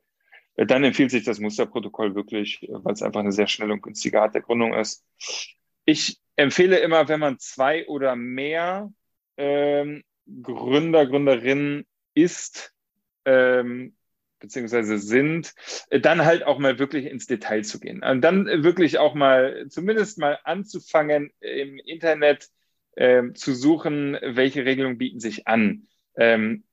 Äh, 0.55 0.65
dann 0.65 0.83
empfiehlt 0.83 1.11
sich 1.11 1.25
das 1.25 1.39
Musterprotokoll 1.39 2.15
wirklich, 2.15 2.63
äh, 2.63 2.69
weil 2.71 2.93
es 2.93 3.03
einfach 3.03 3.19
eine 3.19 3.31
sehr 3.31 3.45
schnelle 3.45 3.73
und 3.73 3.83
günstige 3.83 4.19
Art 4.19 4.33
der 4.33 4.41
Gründung 4.41 4.73
ist. 4.73 5.05
Ich 5.85 6.17
empfehle 6.35 6.79
immer, 6.79 7.07
wenn 7.07 7.19
man 7.19 7.37
zwei 7.37 7.85
oder 7.87 8.15
mehr 8.15 8.91
ähm, 9.37 10.03
Gründer, 10.41 11.05
Gründerinnen 11.05 11.85
ist, 12.15 12.73
ähm, 13.25 13.95
beziehungsweise 14.39 14.97
sind, 14.97 15.53
äh, 15.89 15.99
dann 15.99 16.25
halt 16.25 16.43
auch 16.43 16.59
mal 16.59 16.79
wirklich 16.79 17.05
ins 17.05 17.27
Detail 17.27 17.63
zu 17.63 17.79
gehen. 17.79 18.03
Und 18.03 18.21
dann 18.21 18.45
wirklich 18.63 18.99
auch 18.99 19.13
mal, 19.13 19.67
zumindest 19.69 20.17
mal 20.17 20.39
anzufangen, 20.43 21.31
im 21.39 21.77
Internet 21.79 22.49
ähm, 22.97 23.35
zu 23.35 23.53
suchen, 23.53 24.17
welche 24.21 24.65
Regelungen 24.65 24.97
bieten 24.97 25.19
sich 25.19 25.47
an. 25.47 25.87
Ähm, 26.17 26.63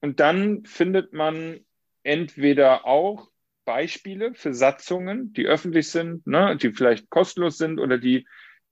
und 0.00 0.20
dann 0.20 0.64
findet 0.64 1.12
man 1.12 1.60
entweder 2.02 2.86
auch 2.86 3.30
Beispiele 3.64 4.34
für 4.34 4.54
Satzungen, 4.54 5.32
die 5.32 5.46
öffentlich 5.46 5.90
sind, 5.90 6.26
ne, 6.26 6.56
die 6.56 6.72
vielleicht 6.72 7.10
kostenlos 7.10 7.58
sind 7.58 7.80
oder 7.80 7.98
die 7.98 8.26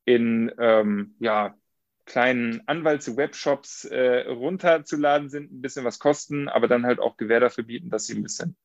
in 0.04 0.52
ähm, 0.58 1.16
ja, 1.18 1.56
kleinen 2.04 2.62
Anwalts-Webshops 2.66 3.84
äh, 3.86 4.28
runterzuladen 4.28 5.28
sind, 5.30 5.52
ein 5.52 5.60
bisschen 5.60 5.84
was 5.84 5.98
kosten, 5.98 6.48
aber 6.48 6.68
dann 6.68 6.86
halt 6.86 6.98
auch 6.98 7.16
Gewähr 7.16 7.40
dafür 7.40 7.64
bieten, 7.64 7.90
dass 7.90 8.06
sie 8.06 8.14
ein 8.14 8.22
bisschen 8.22 8.56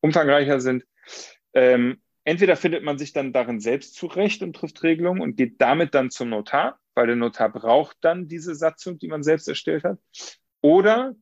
umfangreicher 0.00 0.60
sind. 0.60 0.84
Ähm, 1.54 2.00
entweder 2.24 2.56
findet 2.56 2.82
man 2.84 2.98
sich 2.98 3.12
dann 3.12 3.32
darin 3.32 3.60
selbst 3.60 3.94
zurecht 3.94 4.42
und 4.42 4.54
trifft 4.54 4.82
Regelungen 4.82 5.22
und 5.22 5.36
geht 5.36 5.60
damit 5.60 5.94
dann 5.94 6.10
zum 6.10 6.30
Notar, 6.30 6.78
weil 6.94 7.06
der 7.06 7.16
Notar 7.16 7.50
braucht 7.50 7.96
dann 8.00 8.28
diese 8.28 8.54
Satzung, 8.54 8.98
die 8.98 9.08
man 9.08 9.22
selbst 9.22 9.48
erstellt 9.48 9.84
hat. 9.84 9.98
Oder, 10.60 11.14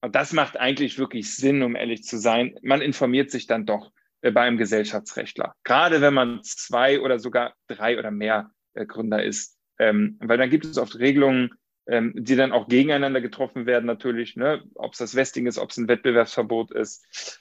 und 0.00 0.14
das 0.14 0.32
macht 0.32 0.58
eigentlich 0.58 0.98
wirklich 0.98 1.36
Sinn, 1.36 1.62
um 1.62 1.76
ehrlich 1.76 2.04
zu 2.04 2.18
sein, 2.18 2.58
man 2.62 2.80
informiert 2.80 3.30
sich 3.30 3.46
dann 3.46 3.66
doch 3.66 3.92
äh, 4.22 4.30
bei 4.30 4.42
einem 4.42 4.56
Gesellschaftsrechtler. 4.56 5.54
Gerade 5.64 6.00
wenn 6.00 6.14
man 6.14 6.42
zwei 6.42 7.00
oder 7.00 7.18
sogar 7.18 7.54
drei 7.66 7.98
oder 7.98 8.10
mehr 8.10 8.50
äh, 8.74 8.86
Gründer 8.86 9.22
ist 9.22 9.58
ähm, 9.78 10.18
weil 10.20 10.38
dann 10.38 10.50
gibt 10.50 10.64
es 10.64 10.78
oft 10.78 10.98
Regelungen, 10.98 11.50
ähm, 11.86 12.12
die 12.14 12.36
dann 12.36 12.52
auch 12.52 12.68
gegeneinander 12.68 13.20
getroffen 13.20 13.66
werden, 13.66 13.86
natürlich, 13.86 14.36
ne? 14.36 14.62
ob 14.74 14.92
es 14.92 14.98
das 14.98 15.16
Vesting 15.16 15.46
ist, 15.46 15.58
ob 15.58 15.70
es 15.70 15.76
ein 15.76 15.88
Wettbewerbsverbot 15.88 16.70
ist, 16.72 17.40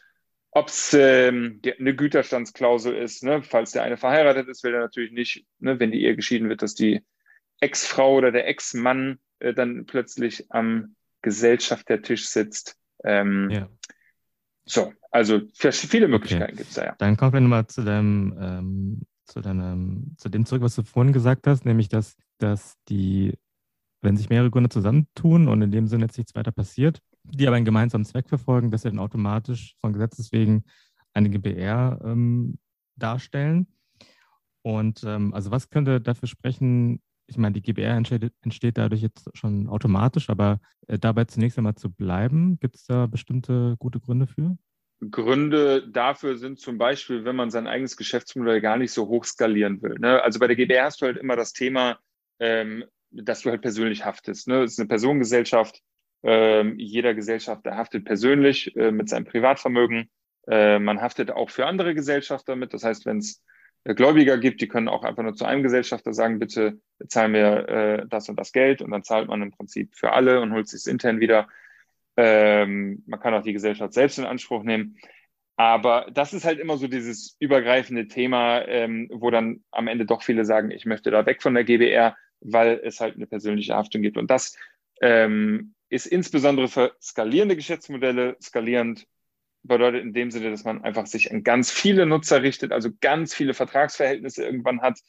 ob 0.52 0.68
es 0.68 0.94
ähm, 0.94 1.62
eine 1.80 1.96
Güterstandsklausel 1.96 2.96
ist. 2.96 3.24
Ne? 3.24 3.44
Falls 3.44 3.72
der 3.72 3.84
eine 3.84 3.98
verheiratet 3.98 4.48
ist, 4.48 4.64
will 4.64 4.74
er 4.74 4.82
natürlich 4.82 5.12
nicht, 5.12 5.46
ne, 5.60 5.80
wenn 5.80 5.92
die 5.92 6.04
Ehe 6.04 6.16
geschieden 6.16 6.50
wird, 6.50 6.62
dass 6.62 6.76
die 6.76 7.04
Ex-Frau 7.60 8.16
oder 8.16 8.32
der 8.32 8.48
Ex-Mann 8.48 9.20
äh, 9.40 9.54
dann 9.54 9.86
plötzlich 9.86 10.52
am 10.52 10.96
Gesellschaftertisch 11.22 12.28
sitzt. 12.28 12.78
Ähm, 13.04 13.50
ja. 13.52 13.70
So, 14.66 14.94
also 15.12 15.42
viele 15.54 16.08
Möglichkeiten 16.08 16.54
okay. 16.54 16.56
gibt 16.56 16.70
es 16.70 16.76
da 16.76 16.86
ja. 16.86 16.96
Dann 16.98 17.18
kommen 17.18 17.34
wir 17.34 17.42
nochmal 17.42 17.68
zu 17.68 17.84
deinem 17.84 18.38
ähm, 18.40 19.02
zu, 19.26 19.42
deinem, 19.42 20.16
zu 20.18 20.30
dem 20.30 20.46
zurück, 20.46 20.64
was 20.64 20.76
du 20.76 20.84
vorhin 20.84 21.14
gesagt 21.14 21.48
hast, 21.48 21.66
nämlich 21.66 21.90
dass, 21.90 22.16
dass 22.38 22.76
die, 22.90 23.38
wenn 24.02 24.18
sich 24.18 24.30
mehrere 24.30 24.52
Gründe 24.52 24.70
zusammentun 24.70 25.48
und 25.48 25.62
in 25.62 25.72
dem 25.72 25.88
Sinne 25.88 26.06
jetzt 26.06 26.18
nichts 26.18 26.36
weiter 26.36 26.52
passiert, 26.52 27.00
die 27.24 27.48
aber 27.48 27.56
einen 27.56 27.66
gemeinsamen 27.66 28.06
Zweck 28.06 28.30
verfolgen, 28.30 28.72
dass 28.72 28.82
sie 28.82 28.90
dann 28.90 29.00
automatisch 29.00 29.76
von 29.80 29.94
Gesetzes 29.94 30.32
wegen 30.32 30.64
eine 31.14 31.30
GBR 31.30 32.00
ähm, 32.04 32.58
darstellen. 32.96 33.68
Und 34.64 35.04
ähm, 35.04 35.34
also 35.34 35.52
was 35.52 35.70
könnte 35.70 36.02
dafür 36.02 36.28
sprechen, 36.28 37.02
ich 37.28 37.38
meine, 37.38 37.54
die 37.54 37.62
GBR 37.62 37.96
entsteht, 37.96 38.34
entsteht 38.42 38.78
dadurch 38.78 39.02
jetzt 39.02 39.30
schon 39.34 39.68
automatisch, 39.70 40.30
aber 40.30 40.60
äh, 40.88 41.00
dabei 41.00 41.26
zunächst 41.26 41.58
einmal 41.58 41.76
zu 41.76 41.90
bleiben, 41.90 42.60
gibt 42.60 42.76
es 42.76 42.86
da 42.86 43.08
bestimmte 43.08 43.76
gute 43.80 44.00
Gründe 44.00 44.28
für? 44.28 44.58
Gründe 45.10 45.88
dafür 45.88 46.38
sind 46.38 46.60
zum 46.60 46.78
Beispiel, 46.78 47.26
wenn 47.26 47.36
man 47.36 47.50
sein 47.50 47.68
eigenes 47.68 47.98
Geschäftsmodell 47.98 48.62
gar 48.62 48.78
nicht 48.78 48.92
so 48.92 49.08
hoch 49.08 49.26
skalieren 49.26 49.82
will. 49.82 49.96
Ne? 50.00 50.22
Also 50.22 50.40
bei 50.40 50.48
der 50.48 50.56
GbR 50.56 50.86
hast 50.86 51.02
du 51.02 51.08
halt 51.08 51.18
immer 51.18 51.36
das 51.36 51.54
Thema, 51.54 52.00
ähm, 52.40 52.86
dass 53.10 53.42
du 53.42 53.50
halt 53.50 53.62
persönlich 53.62 54.06
haftest. 54.06 54.48
Ne? 54.48 54.64
Es 54.64 54.74
ist 54.74 54.80
eine 54.80 54.88
Personengesellschaft. 54.88 55.82
Ähm, 56.24 56.78
jeder 56.78 57.16
Gesellschafter 57.16 57.76
haftet 57.76 58.06
persönlich 58.06 58.76
äh, 58.76 58.92
mit 58.92 59.10
seinem 59.10 59.26
Privatvermögen. 59.26 60.10
Äh, 60.48 60.78
man 60.78 61.02
haftet 61.02 61.32
auch 61.32 61.50
für 61.50 61.66
andere 61.66 61.96
Gesellschafter 61.96 62.56
mit. 62.56 62.74
Das 62.74 62.84
heißt, 62.84 63.08
wenn 63.08 63.18
es 63.18 63.44
äh, 63.86 63.96
Gläubiger 63.96 64.38
gibt, 64.38 64.62
die 64.62 64.68
können 64.68 64.88
auch 64.88 65.04
einfach 65.04 65.24
nur 65.24 65.34
zu 65.34 65.46
einem 65.46 65.64
Gesellschafter 65.64 66.14
sagen, 66.14 66.38
bitte 66.38 66.80
zahlen 67.08 67.32
mir 67.32 67.68
äh, 67.68 68.06
das 68.08 68.30
und 68.30 68.40
das 68.40 68.52
Geld 68.52 68.84
und 68.84 68.92
dann 68.92 69.04
zahlt 69.04 69.28
man 69.28 69.42
im 69.42 69.52
Prinzip 69.52 69.96
für 69.96 70.14
alle 70.14 70.42
und 70.42 70.54
holt 70.54 70.68
sich 70.68 70.82
es 70.82 70.88
intern 70.88 71.20
wieder. 71.20 71.48
Ähm, 72.18 73.04
man 73.08 73.20
kann 73.20 73.34
auch 73.34 73.44
die 73.44 73.54
Gesellschaft 73.54 73.94
selbst 73.94 74.20
in 74.20 74.26
Anspruch 74.26 74.64
nehmen. 74.64 74.98
Aber 75.56 76.08
das 76.12 76.34
ist 76.34 76.46
halt 76.46 76.60
immer 76.60 76.78
so 76.78 76.88
dieses 76.88 77.36
übergreifende 77.40 78.08
Thema, 78.08 78.68
ähm, 78.68 79.08
wo 79.12 79.30
dann 79.30 79.64
am 79.72 79.88
Ende 79.88 80.06
doch 80.06 80.24
viele 80.24 80.46
sagen, 80.46 80.72
ich 80.72 80.86
möchte 80.86 81.12
da 81.12 81.26
weg 81.26 81.42
von 81.42 81.54
der 81.54 81.64
GBR, 81.64 82.16
weil 82.40 82.82
es 82.84 83.00
halt 83.00 83.16
eine 83.16 83.28
persönliche 83.28 83.76
Haftung 83.76 84.02
gibt. 84.02 84.18
Und 84.18 84.32
das 84.32 84.58
ähm, 85.02 85.76
ist 85.90 86.08
insbesondere 86.08 86.68
für 86.68 86.96
skalierende 87.02 87.56
Geschäftsmodelle 87.56 88.38
skalierend 88.42 89.06
bedeutet 89.64 90.02
in 90.02 90.14
dem 90.14 90.32
Sinne, 90.32 90.50
dass 90.50 90.64
man 90.64 90.84
einfach 90.84 91.06
sich 91.06 91.32
an 91.32 91.44
ganz 91.44 91.72
viele 91.72 92.06
Nutzer 92.06 92.42
richtet, 92.42 92.72
also 92.72 92.90
ganz 93.00 93.34
viele 93.34 93.54
Vertragsverhältnisse 93.54 94.44
irgendwann 94.44 94.82
hat. 94.82 95.00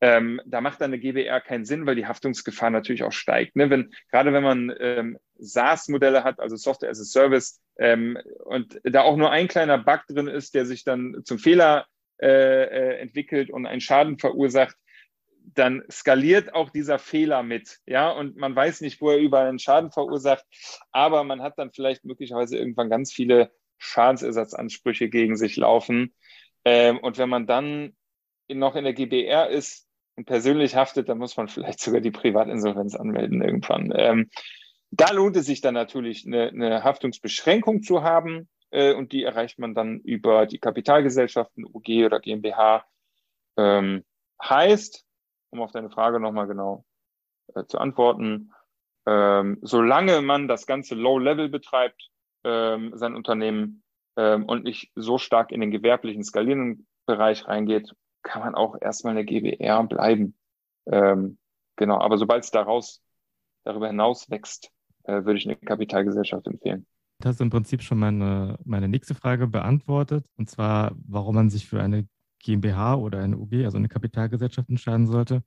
Ähm, 0.00 0.40
da 0.46 0.60
macht 0.60 0.80
dann 0.80 0.92
eine 0.92 1.00
GBR 1.00 1.40
keinen 1.40 1.64
Sinn, 1.64 1.86
weil 1.86 1.96
die 1.96 2.06
Haftungsgefahr 2.06 2.70
natürlich 2.70 3.02
auch 3.02 3.12
steigt. 3.12 3.56
Ne? 3.56 3.68
Wenn, 3.70 3.90
gerade 4.12 4.32
wenn 4.32 4.44
man 4.44 4.72
ähm, 4.78 5.18
SaaS-Modelle 5.38 6.24
hat, 6.24 6.40
also 6.40 6.56
Software 6.56 6.90
as 6.90 7.00
a 7.00 7.04
Service, 7.04 7.60
ähm, 7.78 8.18
und 8.44 8.80
da 8.84 9.02
auch 9.02 9.16
nur 9.16 9.30
ein 9.30 9.48
kleiner 9.48 9.78
Bug 9.78 10.00
drin 10.08 10.26
ist, 10.26 10.54
der 10.54 10.66
sich 10.66 10.84
dann 10.84 11.22
zum 11.24 11.38
Fehler 11.38 11.86
äh, 12.20 12.64
äh, 12.64 12.98
entwickelt 12.98 13.50
und 13.50 13.66
einen 13.66 13.80
Schaden 13.80 14.18
verursacht, 14.18 14.76
dann 15.54 15.82
skaliert 15.90 16.54
auch 16.54 16.70
dieser 16.70 16.98
Fehler 16.98 17.42
mit, 17.42 17.78
ja, 17.86 18.10
und 18.10 18.36
man 18.36 18.54
weiß 18.54 18.80
nicht, 18.80 19.00
wo 19.00 19.10
er 19.10 19.18
überall 19.18 19.48
einen 19.48 19.58
Schaden 19.58 19.90
verursacht, 19.90 20.44
aber 20.92 21.24
man 21.24 21.42
hat 21.42 21.58
dann 21.58 21.72
vielleicht 21.72 22.04
möglicherweise 22.04 22.58
irgendwann 22.58 22.90
ganz 22.90 23.12
viele 23.12 23.50
Schadensersatzansprüche 23.78 25.08
gegen 25.08 25.36
sich 25.36 25.56
laufen. 25.56 26.14
Ähm, 26.64 26.98
und 26.98 27.18
wenn 27.18 27.28
man 27.28 27.46
dann 27.46 27.96
noch 28.48 28.76
in 28.76 28.84
der 28.84 28.94
GBR 28.94 29.48
ist 29.48 29.86
und 30.16 30.26
persönlich 30.26 30.74
haftet, 30.74 31.08
dann 31.08 31.18
muss 31.18 31.36
man 31.36 31.48
vielleicht 31.48 31.80
sogar 31.80 32.00
die 32.00 32.10
Privatinsolvenz 32.10 32.94
anmelden 32.94 33.42
irgendwann. 33.42 33.92
Ähm, 33.96 34.30
da 34.90 35.12
lohnt 35.12 35.36
es 35.36 35.46
sich 35.46 35.60
dann 35.60 35.74
natürlich, 35.74 36.26
eine, 36.26 36.48
eine 36.48 36.84
Haftungsbeschränkung 36.84 37.82
zu 37.82 38.02
haben. 38.02 38.48
Äh, 38.70 38.94
und 38.94 39.12
die 39.12 39.22
erreicht 39.22 39.58
man 39.58 39.74
dann 39.74 40.00
über 40.00 40.46
die 40.46 40.58
Kapitalgesellschaften, 40.58 41.64
UG 41.64 42.06
oder 42.06 42.20
GmbH. 42.20 42.84
Ähm, 43.56 44.04
heißt, 44.42 45.04
um 45.50 45.60
auf 45.60 45.72
deine 45.72 45.90
Frage 45.90 46.20
nochmal 46.20 46.46
genau 46.46 46.84
äh, 47.54 47.64
zu 47.64 47.78
antworten, 47.78 48.52
ähm, 49.06 49.58
solange 49.62 50.20
man 50.22 50.48
das 50.48 50.66
ganze 50.66 50.94
Low-Level 50.94 51.48
betreibt, 51.48 52.10
ähm, 52.44 52.92
sein 52.94 53.16
Unternehmen 53.16 53.82
ähm, 54.16 54.44
und 54.44 54.64
nicht 54.64 54.92
so 54.94 55.18
stark 55.18 55.50
in 55.50 55.60
den 55.60 55.70
gewerblichen, 55.70 56.22
skalierenden 56.22 56.86
Bereich 57.06 57.48
reingeht, 57.48 57.94
kann 58.22 58.42
man 58.42 58.54
auch 58.54 58.76
erstmal 58.80 59.12
eine 59.12 59.24
GBR 59.24 59.84
bleiben. 59.84 60.38
Ähm, 60.86 61.38
genau, 61.76 61.98
aber 61.98 62.18
sobald 62.18 62.44
es 62.44 62.50
daraus 62.50 63.02
darüber 63.64 63.86
hinaus 63.86 64.28
wächst, 64.30 64.70
äh, 65.08 65.24
würde 65.24 65.38
ich 65.38 65.46
eine 65.46 65.56
Kapitalgesellschaft 65.56 66.46
empfehlen. 66.46 66.86
Das 67.20 67.36
ist 67.36 67.40
im 67.40 67.50
Prinzip 67.50 67.82
schon 67.82 67.98
meine, 67.98 68.58
meine 68.64 68.88
nächste 68.88 69.14
Frage 69.14 69.48
beantwortet, 69.48 70.24
und 70.36 70.48
zwar, 70.48 70.94
warum 71.06 71.34
man 71.34 71.50
sich 71.50 71.66
für 71.66 71.82
eine 71.82 72.06
GmbH 72.40 72.94
oder 72.94 73.18
eine 73.20 73.36
UG, 73.36 73.64
also 73.64 73.78
eine 73.78 73.88
Kapitalgesellschaft, 73.88 74.68
entscheiden 74.68 75.06
sollte. 75.06 75.42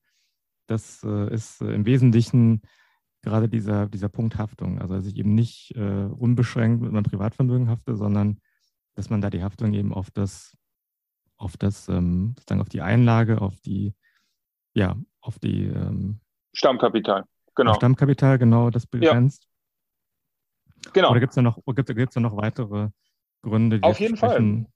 Das 0.68 1.04
äh, 1.04 1.34
ist 1.34 1.62
äh, 1.62 1.74
im 1.74 1.86
Wesentlichen 1.86 2.62
gerade 3.22 3.48
dieser, 3.48 3.88
dieser 3.88 4.10
Punkt 4.10 4.38
Haftung. 4.38 4.82
Also 4.82 4.96
dass 4.96 5.06
ich 5.06 5.16
eben 5.16 5.36
nicht 5.36 5.74
äh, 5.76 6.06
unbeschränkt 6.06 6.82
mit 6.82 6.92
meinem 6.92 7.04
Privatvermögen 7.04 7.70
hafte, 7.70 7.96
sondern 7.96 8.40
dass 8.96 9.10
man 9.10 9.22
da 9.22 9.30
die 9.30 9.44
Haftung 9.44 9.74
eben 9.74 9.94
auf 9.94 10.12
das, 10.12 10.58
auf 11.38 11.56
das, 11.56 11.88
ähm, 11.88 12.34
sozusagen 12.38 12.62
auf 12.62 12.70
die 12.70 12.82
Einlage, 12.82 13.42
auf 13.42 13.60
die, 13.62 13.94
ja, 14.74 14.98
auf 15.22 15.40
die 15.40 15.66
ähm, 15.66 16.20
Stammkapital, 16.54 17.24
genau. 17.56 17.76
Stammkapital, 17.76 18.38
genau, 18.38 18.70
das 18.72 18.88
begrenzt. 18.88 19.51
Genau. 20.94 21.12
Oder 21.12 21.20
gibt 21.20 21.32
es 21.32 21.36
da 21.36 21.42
noch, 21.42 21.60
gibt's, 21.66 21.94
gibt's 21.94 22.16
da 22.16 22.20
noch 22.20 22.38
weitere 22.38 22.90
Gründe? 23.42 23.80
Auf 23.82 24.00
jeden 24.00 24.18
sprechen? 24.18 24.66
Fall. 24.66 24.72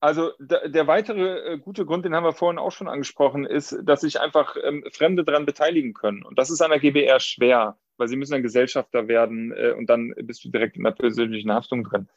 Also 0.00 0.32
der, 0.38 0.68
der 0.68 0.86
weitere 0.86 1.54
äh, 1.54 1.58
gute 1.58 1.86
Grund, 1.86 2.04
den 2.04 2.14
haben 2.14 2.24
wir 2.24 2.34
vorhin 2.34 2.58
auch 2.58 2.70
schon 2.70 2.88
angesprochen, 2.88 3.46
ist, 3.46 3.76
dass 3.82 4.02
sich 4.02 4.20
einfach 4.20 4.54
ähm, 4.62 4.84
Fremde 4.92 5.24
daran 5.24 5.46
beteiligen 5.46 5.94
können. 5.94 6.22
Und 6.22 6.38
das 6.38 6.50
ist 6.50 6.60
an 6.60 6.70
der 6.70 6.80
GBR 6.80 7.18
schwer, 7.18 7.78
weil 7.96 8.08
sie 8.08 8.16
müssen 8.16 8.32
dann 8.32 8.42
Gesellschafter 8.42 9.08
werden 9.08 9.52
äh, 9.52 9.72
und 9.72 9.88
dann 9.88 10.14
bist 10.22 10.44
du 10.44 10.50
direkt 10.50 10.76
in 10.76 10.84
der 10.84 10.90
persönlichen 10.90 11.50
Haftung 11.50 11.82
drin. 11.82 12.08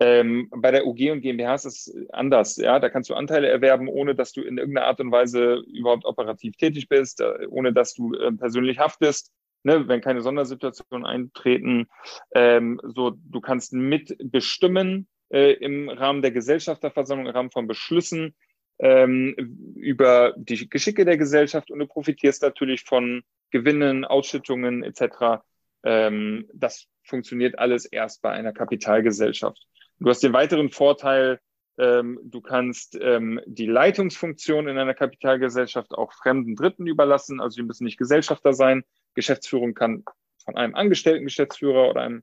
Ähm, 0.00 0.48
bei 0.56 0.70
der 0.70 0.86
UG 0.86 1.10
und 1.12 1.20
GmbH 1.20 1.54
ist 1.54 1.66
es 1.66 1.96
anders. 2.12 2.56
Ja, 2.56 2.80
da 2.80 2.88
kannst 2.88 3.10
du 3.10 3.14
Anteile 3.14 3.48
erwerben, 3.48 3.88
ohne 3.88 4.14
dass 4.14 4.32
du 4.32 4.40
in 4.40 4.56
irgendeiner 4.56 4.86
Art 4.86 5.00
und 5.00 5.12
Weise 5.12 5.62
überhaupt 5.66 6.06
operativ 6.06 6.56
tätig 6.56 6.88
bist, 6.88 7.20
äh, 7.20 7.46
ohne 7.50 7.74
dass 7.74 7.94
du 7.94 8.14
äh, 8.14 8.32
persönlich 8.32 8.78
haftest. 8.78 9.32
Ne, 9.64 9.88
wenn 9.88 10.00
keine 10.00 10.22
Sondersituationen 10.22 11.04
eintreten, 11.04 11.88
ähm, 12.32 12.80
so 12.84 13.10
du 13.10 13.40
kannst 13.40 13.72
mitbestimmen, 13.72 15.08
äh, 15.30 15.52
im 15.54 15.88
Rahmen 15.88 16.22
der 16.22 16.30
Gesellschafterversammlung, 16.30 17.26
im 17.26 17.34
Rahmen 17.34 17.50
von 17.50 17.66
Beschlüssen 17.66 18.34
ähm, 18.78 19.34
über 19.74 20.34
die 20.36 20.68
Geschicke 20.68 21.04
der 21.04 21.18
Gesellschaft 21.18 21.70
und 21.70 21.80
du 21.80 21.86
profitierst 21.86 22.42
natürlich 22.42 22.84
von 22.84 23.22
Gewinnen, 23.50 24.04
Ausschüttungen 24.04 24.84
etc. 24.84 25.42
Ähm, 25.82 26.48
das 26.54 26.86
funktioniert 27.02 27.58
alles 27.58 27.86
erst 27.86 28.22
bei 28.22 28.30
einer 28.30 28.52
Kapitalgesellschaft. 28.52 29.66
Du 29.98 30.08
hast 30.08 30.22
den 30.22 30.32
weiteren 30.32 30.70
Vorteil, 30.70 31.40
ähm, 31.78 32.18
du 32.24 32.40
kannst 32.40 32.98
ähm, 33.00 33.40
die 33.46 33.66
Leitungsfunktion 33.66 34.68
in 34.68 34.78
einer 34.78 34.94
Kapitalgesellschaft 34.94 35.92
auch 35.92 36.12
fremden 36.12 36.56
Dritten 36.56 36.86
überlassen, 36.86 37.40
also 37.40 37.56
die 37.56 37.66
müssen 37.66 37.84
nicht 37.84 37.98
Gesellschafter 37.98 38.52
sein. 38.52 38.84
Geschäftsführung 39.14 39.74
kann 39.74 40.04
von 40.44 40.56
einem 40.56 40.74
angestellten 40.74 41.24
Geschäftsführer 41.24 41.88
oder 41.88 42.02
einem 42.02 42.22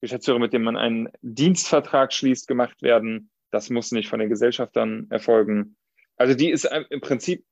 Geschäftsführer, 0.00 0.38
mit 0.38 0.52
dem 0.52 0.62
man 0.62 0.76
einen 0.76 1.08
Dienstvertrag 1.22 2.12
schließt, 2.12 2.48
gemacht 2.48 2.82
werden. 2.82 3.30
Das 3.50 3.68
muss 3.70 3.92
nicht 3.92 4.08
von 4.08 4.20
den 4.20 4.28
Gesellschaftern 4.28 5.06
erfolgen. 5.10 5.76
Also 6.16 6.34
die 6.34 6.50
ist 6.50 6.68
im 6.90 7.00
Prinzip 7.00 7.44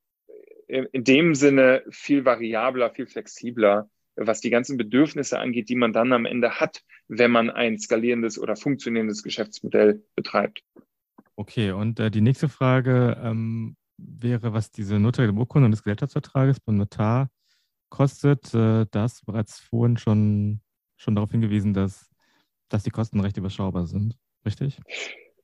in 0.67 1.03
dem 1.03 1.33
Sinne 1.33 1.83
viel 1.89 2.25
variabler, 2.25 2.91
viel 2.91 3.07
flexibler, 3.07 3.89
was 4.15 4.41
die 4.41 4.49
ganzen 4.49 4.77
Bedürfnisse 4.77 5.39
angeht, 5.39 5.69
die 5.69 5.75
man 5.75 5.93
dann 5.93 6.11
am 6.11 6.25
Ende 6.25 6.59
hat, 6.59 6.83
wenn 7.07 7.31
man 7.31 7.49
ein 7.49 7.79
skalierendes 7.79 8.37
oder 8.39 8.55
funktionierendes 8.55 9.23
Geschäftsmodell 9.23 10.03
betreibt. 10.15 10.63
Okay, 11.37 11.71
und 11.71 11.99
äh, 11.99 12.11
die 12.11 12.21
nächste 12.21 12.49
Frage 12.49 13.17
ähm, 13.23 13.77
wäre, 13.97 14.53
was 14.53 14.71
diese 14.71 14.99
notarielle 14.99 15.37
Urkunde 15.37 15.69
des 15.69 15.83
Gesellschaftsvertrages 15.83 16.59
beim 16.59 16.75
Notar 16.75 17.29
kostet. 17.89 18.53
Äh, 18.53 18.85
da 18.91 19.03
hast 19.03 19.21
du 19.21 19.25
bereits 19.31 19.59
vorhin 19.59 19.97
schon, 19.97 20.61
schon 20.97 21.15
darauf 21.15 21.31
hingewiesen, 21.31 21.73
dass 21.73 22.09
dass 22.69 22.83
die 22.83 22.89
Kosten 22.89 23.19
recht 23.19 23.37
überschaubar 23.37 23.87
sind, 23.87 24.17
richtig? 24.45 24.79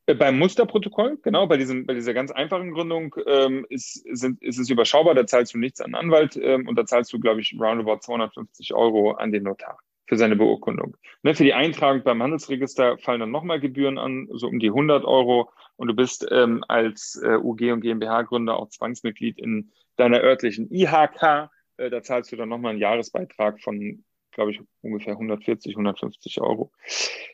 Äh, 0.06 0.16
beim 0.16 0.38
Musterprotokoll, 0.38 1.18
genau, 1.22 1.48
bei, 1.48 1.58
diesem, 1.58 1.86
bei 1.86 1.94
dieser 1.94 2.14
ganz 2.14 2.32
einfachen 2.32 2.74
Gründung 2.74 3.16
ähm, 3.26 3.66
ist, 3.70 4.04
sind, 4.12 4.42
ist 4.42 4.60
es 4.60 4.70
überschaubar, 4.70 5.16
da 5.16 5.26
zahlst 5.26 5.54
du 5.54 5.58
nichts 5.58 5.80
an 5.80 5.96
Anwalt 5.96 6.36
ähm, 6.36 6.68
und 6.68 6.76
da 6.76 6.86
zahlst 6.86 7.14
du, 7.14 7.20
glaube 7.20 7.42
ich, 7.42 7.56
roundabout 7.60 8.00
250 8.02 8.74
Euro 8.74 9.12
an 9.12 9.32
den 9.32 9.44
Notar 9.44 9.78
für 10.14 10.18
seine 10.18 10.36
Beurkundung. 10.36 10.96
Ne, 11.24 11.34
für 11.34 11.44
die 11.44 11.56
Eintragung 11.56 12.04
beim 12.04 12.22
Handelsregister 12.22 13.00
fallen 13.00 13.20
dann 13.20 13.32
nochmal 13.32 13.60
Gebühren 13.60 13.98
an, 13.98 14.28
so 14.32 14.48
um 14.48 14.60
die 14.60 14.68
100 14.68 15.06
Euro 15.06 15.50
und 15.76 15.88
du 15.88 15.96
bist 15.96 16.28
ähm, 16.30 16.64
als 16.68 17.20
äh, 17.24 17.36
UG 17.36 17.72
und 17.72 17.82
GmbH-Gründer 17.82 18.56
auch 18.56 18.70
Zwangsmitglied 18.70 19.40
in 19.40 19.72
deiner 19.96 20.22
örtlichen 20.22 20.72
IHK. 20.72 21.50
Äh, 21.78 21.90
da 21.90 22.04
zahlst 22.04 22.32
du 22.32 22.36
dann 22.36 22.50
nochmal 22.50 22.72
einen 22.72 22.80
Jahresbeitrag 22.80 23.60
von 23.60 24.04
glaube 24.34 24.52
ich, 24.52 24.60
ungefähr 24.82 25.14
140, 25.14 25.74
150 25.76 26.42
Euro. 26.42 26.72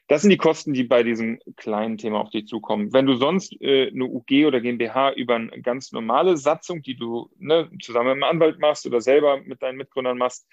Das 0.07 0.21
sind 0.21 0.31
die 0.31 0.37
Kosten, 0.37 0.73
die 0.73 0.83
bei 0.83 1.03
diesem 1.03 1.39
kleinen 1.55 1.97
Thema 1.97 2.21
auf 2.21 2.29
dich 2.29 2.47
zukommen. 2.47 2.93
Wenn 2.93 3.05
du 3.05 3.15
sonst 3.15 3.59
äh, 3.61 3.89
eine 3.89 4.05
UG 4.05 4.45
oder 4.45 4.61
GmbH 4.61 5.13
über 5.13 5.35
eine 5.35 5.61
ganz 5.61 5.91
normale 5.91 6.37
Satzung, 6.37 6.81
die 6.81 6.95
du 6.95 7.29
ne, 7.37 7.69
zusammen 7.81 8.17
mit 8.17 8.23
einem 8.23 8.35
Anwalt 8.35 8.59
machst 8.59 8.85
oder 8.85 9.01
selber 9.01 9.41
mit 9.41 9.61
deinen 9.61 9.77
Mitgründern 9.77 10.17
machst, 10.17 10.47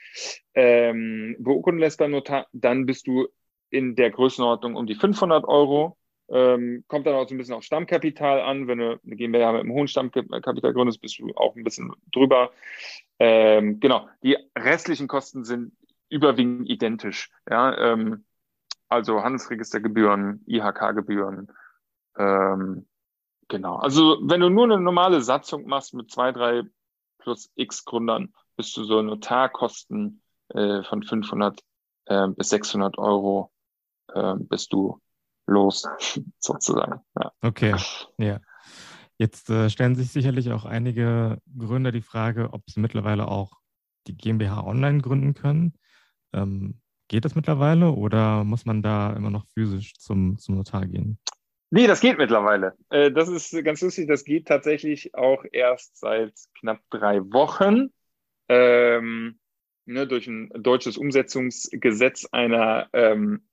ähm, 0.55 1.37
beurkunden 1.39 1.81
lässt 1.81 1.99
beim 1.99 2.11
Notar, 2.11 2.47
dann 2.53 2.87
bist 2.87 3.07
du 3.07 3.29
in 3.71 3.97
der 3.97 4.11
Größenordnung 4.11 4.77
um 4.77 4.87
die 4.87 4.95
500 4.95 5.45
Euro. 5.47 5.97
Ähm, 6.29 6.85
kommt 6.89 7.07
dann 7.07 7.15
auch 7.15 7.29
so 7.29 7.35
ein 7.35 7.39
bisschen 7.39 7.55
auf 7.55 7.63
Stammkapital 7.63 8.41
an. 8.41 8.67
Wenn 8.67 8.79
du 8.79 9.01
eine 9.05 9.17
GmbH 9.17 9.53
mit 9.53 9.61
einem 9.61 9.73
hohen 9.73 9.89
Stammkapital 9.89 10.73
gründest, 10.73 11.01
bist 11.01 11.19
du 11.19 11.33
auch 11.37 11.55
ein 11.55 11.63
bisschen 11.65 11.93
drüber. 12.13 12.51
Ähm, 13.19 13.79
genau. 13.81 14.09
Die 14.23 14.37
restlichen 14.57 15.09
Kosten 15.09 15.45
sind 15.45 15.73
überwiegend 16.09 16.69
identisch. 16.69 17.31
Ja, 17.49 17.77
ähm, 17.77 18.25
also 18.89 19.23
Handelsregistergebühren, 19.23 20.43
IHK-Gebühren. 20.47 21.49
Ähm, 22.17 22.87
genau. 23.49 23.77
Also 23.77 24.19
wenn 24.23 24.41
du 24.41 24.49
nur 24.49 24.65
eine 24.65 24.81
normale 24.81 25.21
Satzung 25.21 25.67
machst 25.67 25.95
mit 25.95 26.11
zwei, 26.11 26.33
drei 26.33 26.63
plus 27.19 27.51
x 27.57 27.85
Gründern, 27.85 28.33
bist 28.57 28.77
du 28.77 28.85
so 28.85 29.03
Notarkosten 29.03 30.23
äh, 30.49 30.83
von 30.85 31.03
500 31.03 31.61
äh, 32.07 32.29
bis 32.29 32.51
600 32.51 32.99
Euro 32.99 33.53
äh, 34.15 34.35
bist 34.39 34.73
du 34.73 35.01
los, 35.47 35.85
sozusagen. 36.39 37.01
Ja. 37.19 37.33
Okay, 37.43 37.77
ja. 38.19 38.41
Jetzt 39.19 39.49
äh, 39.49 39.71
stellen 39.71 39.95
sich 39.95 40.13
sicherlich 40.13 40.53
auch 40.53 40.65
einige 40.65 41.41
Gründer 41.57 41.91
die 41.91 42.03
Frage, 42.03 42.53
ob 42.53 42.69
sie 42.69 42.81
mittlerweile 42.81 43.29
auch 43.29 43.53
die 44.07 44.17
GmbH 44.17 44.63
online 44.65 45.01
gründen 45.01 45.35
können. 45.35 45.75
Ähm, 46.37 46.81
geht 47.09 47.25
das 47.25 47.35
mittlerweile 47.35 47.91
oder 47.91 48.45
muss 48.45 48.67
man 48.67 48.83
da 48.83 49.13
immer 49.13 49.31
noch 49.31 49.47
physisch 49.55 49.95
zum, 49.99 50.39
zum 50.39 50.57
Notar 50.57 50.87
gehen? 50.87 51.19
Nee, 51.71 51.87
das 51.87 52.01
geht 52.01 52.19
mittlerweile. 52.19 52.77
Äh, 52.91 53.11
das 53.11 53.29
ist 53.29 53.53
ganz 53.65 53.81
lustig. 53.81 54.07
Das 54.09 54.25
geht 54.25 54.47
tatsächlich 54.47 55.15
auch 55.15 55.45
erst 55.51 55.99
seit 55.99 56.35
knapp 56.59 56.81
drei 56.91 57.21
Wochen. 57.33 57.93
Ähm, 58.49 59.39
ne, 59.85 60.07
durch 60.07 60.29
ein 60.29 60.51
deutsches 60.55 60.97
Umsetzungsgesetz 60.97 62.27
einer 62.31 62.89
ähm, 62.93 63.49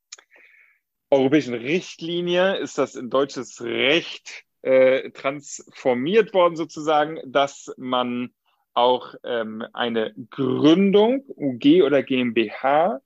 europäischen 1.10 1.54
Richtlinie 1.54 2.58
ist 2.58 2.78
das 2.78 2.96
in 2.96 3.10
deutsches 3.10 3.62
Recht 3.62 4.46
äh, 4.62 5.12
transformiert 5.12 6.34
worden, 6.34 6.56
sozusagen, 6.56 7.20
dass 7.26 7.74
man 7.78 8.34
auch 8.74 9.16
ähm, 9.24 9.64
eine 9.74 10.14
Gründung, 10.30 11.24
UG 11.28 11.84
oder 11.84 12.04
GmbH, 12.04 13.02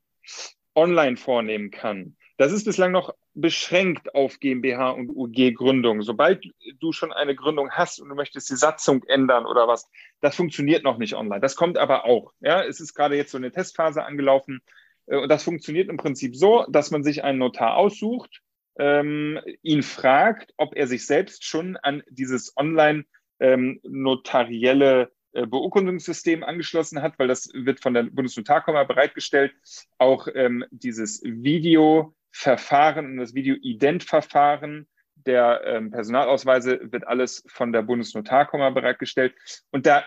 online 0.76 1.18
vornehmen 1.18 1.72
kann. 1.72 2.16
Das 2.38 2.52
ist 2.52 2.66
bislang 2.66 2.92
noch 2.92 3.16
beschränkt 3.34 4.16
auf 4.16 4.40
GmbH 4.40 4.92
und 4.92 5.10
UG-Gründung. 5.10 6.02
Sobald 6.02 6.44
du 6.80 6.92
schon 6.92 7.14
eine 7.14 7.36
Gründung 7.36 7.72
hast 7.72 8.00
und 8.00 8.10
du 8.10 8.16
möchtest 8.16 8.50
die 8.50 8.56
Satzung 8.56 9.04
ändern 9.04 9.46
oder 9.46 9.68
was, 9.68 9.90
das 10.22 10.36
funktioniert 10.36 10.84
noch 10.84 10.98
nicht 10.98 11.16
online. 11.16 11.40
Das 11.40 11.56
kommt 11.56 11.78
aber 11.78 12.06
auch. 12.06 12.34
Ja, 12.40 12.64
es 12.64 12.80
ist 12.80 12.94
gerade 12.94 13.16
jetzt 13.16 13.32
so 13.32 13.38
eine 13.38 13.52
Testphase 13.52 14.04
angelaufen 14.04 14.62
äh, 15.08 15.18
und 15.18 15.30
das 15.30 15.44
funktioniert 15.44 15.90
im 15.90 15.98
Prinzip 15.98 16.36
so, 16.36 16.66
dass 16.70 16.92
man 16.92 17.04
sich 17.04 17.24
einen 17.24 17.40
Notar 17.40 17.78
aussucht, 17.78 18.42
ähm, 18.80 19.40
ihn 19.62 19.84
fragt, 19.84 20.54
ob 20.58 20.76
er 20.76 20.88
sich 20.88 21.06
selbst 21.06 21.46
schon 21.46 21.78
an 21.78 22.04
dieses 22.10 22.56
online 22.58 23.06
ähm, 23.40 23.80
notarielle 23.84 25.12
Beurkundungssystem 25.34 26.44
angeschlossen 26.44 27.02
hat, 27.02 27.20
weil 27.20 27.28
das 27.28 27.50
wird 27.54 27.82
von 27.82 27.94
der 27.94 28.04
Bundesnotarkammer 28.04 28.86
bereitgestellt. 28.86 29.54
Auch 29.98 30.28
ähm, 30.34 30.66
dieses 30.72 31.22
Videoverfahren 31.24 33.06
und 33.06 33.18
das 33.18 33.34
Video-Ident-Verfahren 33.34 34.88
der 35.26 35.62
ähm, 35.66 35.92
Personalausweise 35.92 36.80
wird 36.92 37.08
alles 37.08 37.44
von 37.48 37.72
der 37.72 37.82
Bundesnotarkammer 37.82 38.72
bereitgestellt. 38.72 39.36
Und 39.72 39.86
da 39.86 40.06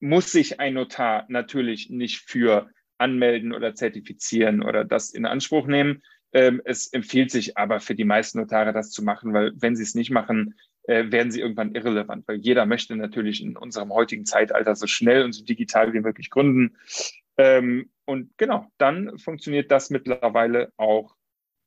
muss 0.00 0.32
sich 0.32 0.60
ein 0.60 0.74
Notar 0.74 1.26
natürlich 1.28 1.90
nicht 1.90 2.20
für 2.28 2.70
anmelden 2.98 3.52
oder 3.52 3.74
zertifizieren 3.74 4.62
oder 4.62 4.84
das 4.84 5.10
in 5.10 5.26
Anspruch 5.26 5.66
nehmen. 5.66 6.02
Ähm, 6.32 6.62
es 6.64 6.92
empfiehlt 6.92 7.30
sich 7.30 7.58
aber 7.58 7.80
für 7.80 7.94
die 7.94 8.04
meisten 8.04 8.38
Notare, 8.38 8.72
das 8.72 8.90
zu 8.90 9.02
machen, 9.02 9.34
weil 9.34 9.52
wenn 9.56 9.76
sie 9.76 9.82
es 9.82 9.94
nicht 9.94 10.10
machen, 10.10 10.54
äh, 10.54 10.71
werden 10.84 11.30
sie 11.30 11.40
irgendwann 11.40 11.74
irrelevant, 11.74 12.26
weil 12.26 12.38
jeder 12.38 12.66
möchte 12.66 12.96
natürlich 12.96 13.42
in 13.42 13.56
unserem 13.56 13.92
heutigen 13.92 14.26
Zeitalter 14.26 14.74
so 14.74 14.86
schnell 14.86 15.24
und 15.24 15.32
so 15.32 15.44
digital 15.44 15.92
wie 15.92 16.00
möglich 16.00 16.28
gründen. 16.28 16.76
Ähm, 17.36 17.90
und 18.04 18.36
genau, 18.36 18.66
dann 18.78 19.18
funktioniert 19.18 19.70
das 19.70 19.90
mittlerweile 19.90 20.72
auch 20.76 21.14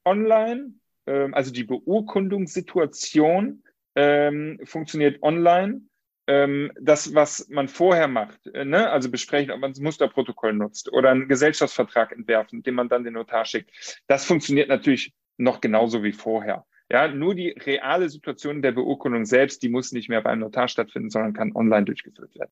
online. 0.03 0.73
Ähm, 1.07 1.33
also 1.33 1.51
die 1.51 1.63
Beurkundungssituation 1.63 3.63
ähm, 3.95 4.59
funktioniert 4.63 5.23
online. 5.23 5.81
Das, 6.27 7.13
was 7.13 7.49
man 7.49 7.67
vorher 7.67 8.07
macht, 8.07 8.47
äh, 8.47 8.65
ne? 8.65 8.89
also 8.89 9.11
besprechen, 9.11 9.51
ob 9.51 9.59
man 9.59 9.73
das 9.73 9.79
Musterprotokoll 9.79 10.53
nutzt 10.53 10.91
oder 10.91 11.11
einen 11.11 11.27
Gesellschaftsvertrag 11.27 12.11
entwerfen, 12.11 12.63
den 12.63 12.73
man 12.73 12.89
dann 12.89 13.03
den 13.03 13.13
Notar 13.13 13.45
schickt, 13.45 14.01
das 14.07 14.25
funktioniert 14.25 14.67
natürlich 14.67 15.13
noch 15.37 15.61
genauso 15.61 16.01
wie 16.01 16.13
vorher. 16.13 16.65
Ja, 16.89 17.07
nur 17.07 17.33
die 17.33 17.49
reale 17.49 18.09
Situation 18.09 18.61
der 18.61 18.71
Beurkundung 18.71 19.25
selbst, 19.25 19.63
die 19.63 19.69
muss 19.69 19.91
nicht 19.91 20.07
mehr 20.07 20.21
beim 20.21 20.39
Notar 20.39 20.67
stattfinden, 20.67 21.09
sondern 21.09 21.33
kann 21.33 21.55
online 21.55 21.85
durchgeführt 21.85 22.35
werden. 22.35 22.51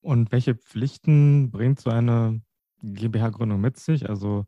Und 0.00 0.32
welche 0.32 0.54
Pflichten 0.56 1.50
bringt 1.50 1.78
so 1.78 1.90
eine 1.90 2.40
GmbH-Gründung 2.82 3.60
mit 3.60 3.78
sich? 3.78 4.08
Also 4.08 4.46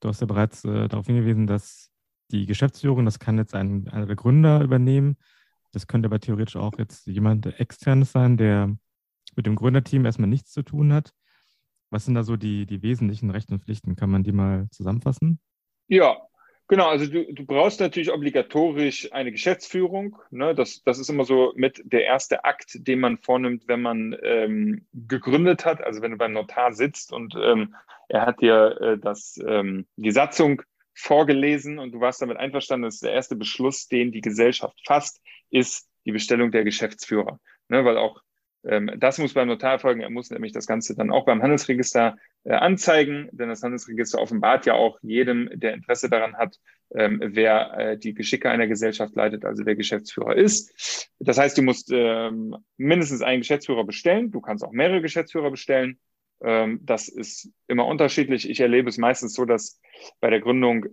du 0.00 0.08
hast 0.08 0.20
ja 0.20 0.26
bereits 0.26 0.64
äh, 0.64 0.88
darauf 0.88 1.06
hingewiesen, 1.06 1.46
dass 1.46 1.90
die 2.30 2.46
Geschäftsführung, 2.46 3.04
das 3.04 3.18
kann 3.18 3.38
jetzt 3.38 3.54
ein, 3.54 3.88
einer 3.88 4.06
der 4.06 4.16
Gründer 4.16 4.62
übernehmen. 4.62 5.16
Das 5.72 5.86
könnte 5.86 6.06
aber 6.06 6.20
theoretisch 6.20 6.56
auch 6.56 6.78
jetzt 6.78 7.06
jemand 7.06 7.46
externes 7.58 8.12
sein, 8.12 8.36
der 8.36 8.76
mit 9.34 9.46
dem 9.46 9.56
Gründerteam 9.56 10.04
erstmal 10.04 10.28
nichts 10.28 10.52
zu 10.52 10.62
tun 10.62 10.92
hat. 10.92 11.12
Was 11.90 12.04
sind 12.04 12.14
da 12.14 12.22
so 12.22 12.36
die, 12.36 12.66
die 12.66 12.82
wesentlichen 12.82 13.30
Rechte 13.30 13.54
und 13.54 13.64
Pflichten? 13.64 13.96
Kann 13.96 14.10
man 14.10 14.22
die 14.22 14.32
mal 14.32 14.68
zusammenfassen? 14.70 15.40
Ja, 15.88 16.27
Genau, 16.70 16.88
also 16.88 17.06
du, 17.06 17.32
du 17.32 17.46
brauchst 17.46 17.80
natürlich 17.80 18.12
obligatorisch 18.12 19.10
eine 19.12 19.32
Geschäftsführung. 19.32 20.18
Ne? 20.30 20.54
Das, 20.54 20.82
das 20.84 20.98
ist 20.98 21.08
immer 21.08 21.24
so 21.24 21.52
mit 21.56 21.80
der 21.82 22.04
erste 22.04 22.44
Akt, 22.44 22.86
den 22.86 23.00
man 23.00 23.16
vornimmt, 23.16 23.64
wenn 23.68 23.80
man 23.80 24.14
ähm, 24.22 24.86
gegründet 24.92 25.64
hat. 25.64 25.82
Also 25.82 26.02
wenn 26.02 26.10
du 26.10 26.18
beim 26.18 26.34
Notar 26.34 26.74
sitzt 26.74 27.10
und 27.10 27.34
ähm, 27.42 27.74
er 28.08 28.26
hat 28.26 28.42
dir 28.42 28.78
äh, 28.82 28.98
das, 28.98 29.40
ähm, 29.46 29.86
die 29.96 30.10
Satzung 30.10 30.60
vorgelesen 30.92 31.78
und 31.78 31.92
du 31.92 32.00
warst 32.00 32.20
damit 32.20 32.36
einverstanden, 32.36 32.84
dass 32.84 33.00
der 33.00 33.12
erste 33.12 33.36
Beschluss, 33.36 33.88
den 33.88 34.12
die 34.12 34.20
Gesellschaft 34.20 34.78
fasst, 34.84 35.22
ist 35.48 35.88
die 36.04 36.12
Bestellung 36.12 36.50
der 36.50 36.64
Geschäftsführer. 36.64 37.40
Ne? 37.68 37.84
Weil 37.86 37.96
auch 37.96 38.20
das 38.62 39.18
muss 39.18 39.34
beim 39.34 39.48
Notar 39.48 39.72
erfolgen. 39.72 40.00
Er 40.00 40.10
muss 40.10 40.30
nämlich 40.30 40.52
das 40.52 40.66
Ganze 40.66 40.96
dann 40.96 41.10
auch 41.10 41.24
beim 41.24 41.42
Handelsregister 41.42 42.16
äh, 42.44 42.52
anzeigen, 42.52 43.28
denn 43.32 43.48
das 43.48 43.62
Handelsregister 43.62 44.20
offenbart 44.20 44.66
ja 44.66 44.74
auch 44.74 44.98
jedem, 45.02 45.48
der 45.52 45.74
Interesse 45.74 46.10
daran 46.10 46.36
hat, 46.36 46.56
ähm, 46.94 47.20
wer 47.22 47.78
äh, 47.78 47.98
die 47.98 48.14
Geschicke 48.14 48.50
einer 48.50 48.66
Gesellschaft 48.66 49.14
leitet, 49.14 49.44
also 49.44 49.64
wer 49.64 49.76
Geschäftsführer 49.76 50.34
ist. 50.36 51.10
Das 51.20 51.38
heißt, 51.38 51.56
du 51.56 51.62
musst 51.62 51.90
ähm, 51.92 52.56
mindestens 52.76 53.22
einen 53.22 53.40
Geschäftsführer 53.40 53.84
bestellen. 53.84 54.32
Du 54.32 54.40
kannst 54.40 54.64
auch 54.64 54.72
mehrere 54.72 55.02
Geschäftsführer 55.02 55.50
bestellen. 55.50 55.98
Das 56.40 57.08
ist 57.08 57.50
immer 57.66 57.84
unterschiedlich. 57.86 58.48
Ich 58.48 58.60
erlebe 58.60 58.88
es 58.88 58.96
meistens 58.96 59.34
so, 59.34 59.44
dass 59.44 59.80
bei 60.20 60.30
der 60.30 60.38
Gründung 60.38 60.86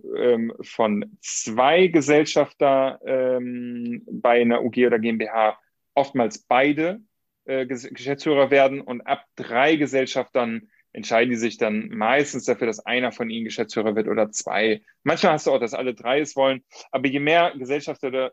von 0.62 1.16
zwei 1.20 1.86
Gesellschafter 1.86 2.98
bei 3.00 4.40
einer 4.40 4.64
UG 4.64 4.86
oder 4.88 4.98
GmbH 4.98 5.56
oftmals 5.94 6.38
beide 6.38 7.00
äh, 7.46 7.66
Geschäftsführer 7.66 8.50
werden 8.50 8.80
und 8.80 9.02
ab 9.02 9.24
drei 9.36 9.76
Gesellschaftern 9.76 10.68
entscheiden 10.92 11.30
die 11.30 11.36
sich 11.36 11.58
dann 11.58 11.88
meistens 11.88 12.44
dafür, 12.44 12.66
dass 12.66 12.84
einer 12.84 13.12
von 13.12 13.28
ihnen 13.28 13.44
Geschäftsführer 13.44 13.94
wird 13.94 14.08
oder 14.08 14.30
zwei. 14.30 14.82
Manchmal 15.02 15.32
hast 15.32 15.46
du 15.46 15.52
auch, 15.52 15.60
dass 15.60 15.74
alle 15.74 15.94
drei 15.94 16.20
es 16.20 16.36
wollen, 16.36 16.64
aber 16.90 17.06
je 17.06 17.20
mehr 17.20 17.52
Gesellschafter 17.56 18.10
da, 18.10 18.30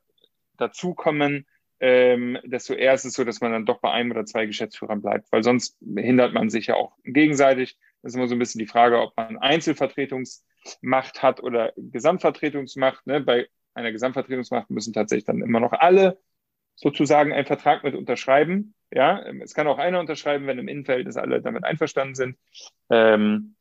dazukommen, 0.57 1.45
ähm, 1.81 2.37
desto 2.45 2.73
eher 2.73 2.93
ist 2.93 3.03
es 3.03 3.13
so, 3.13 3.25
dass 3.25 3.41
man 3.41 3.51
dann 3.51 3.65
doch 3.65 3.81
bei 3.81 3.91
einem 3.91 4.11
oder 4.11 4.25
zwei 4.25 4.45
Geschäftsführern 4.45 5.01
bleibt, 5.01 5.29
weil 5.31 5.43
sonst 5.43 5.77
hindert 5.81 6.33
man 6.33 6.49
sich 6.49 6.67
ja 6.67 6.75
auch 6.75 6.95
gegenseitig. 7.03 7.77
Das 8.01 8.13
ist 8.13 8.15
immer 8.15 8.27
so 8.27 8.35
ein 8.35 8.39
bisschen 8.39 8.59
die 8.59 8.67
Frage, 8.67 9.01
ob 9.01 9.15
man 9.17 9.37
Einzelvertretungsmacht 9.37 11.21
hat 11.21 11.43
oder 11.43 11.73
Gesamtvertretungsmacht. 11.75 13.05
Ne? 13.05 13.19
Bei 13.19 13.47
einer 13.73 13.91
Gesamtvertretungsmacht 13.91 14.69
müssen 14.69 14.93
tatsächlich 14.93 15.25
dann 15.25 15.41
immer 15.41 15.59
noch 15.59 15.73
alle 15.73 16.17
sozusagen 16.75 17.33
einen 17.33 17.45
Vertrag 17.45 17.83
mit 17.83 17.95
unterschreiben. 17.95 18.75
Ja, 18.91 19.23
es 19.41 19.53
kann 19.53 19.67
auch 19.67 19.79
einer 19.79 19.99
unterschreiben, 19.99 20.47
wenn 20.47 20.59
im 20.59 20.67
Innenverhältnis 20.67 21.17
alle 21.17 21.41
damit 21.41 21.63
einverstanden 21.63 22.15
sind. 22.15 22.37
Ähm, 22.89 23.55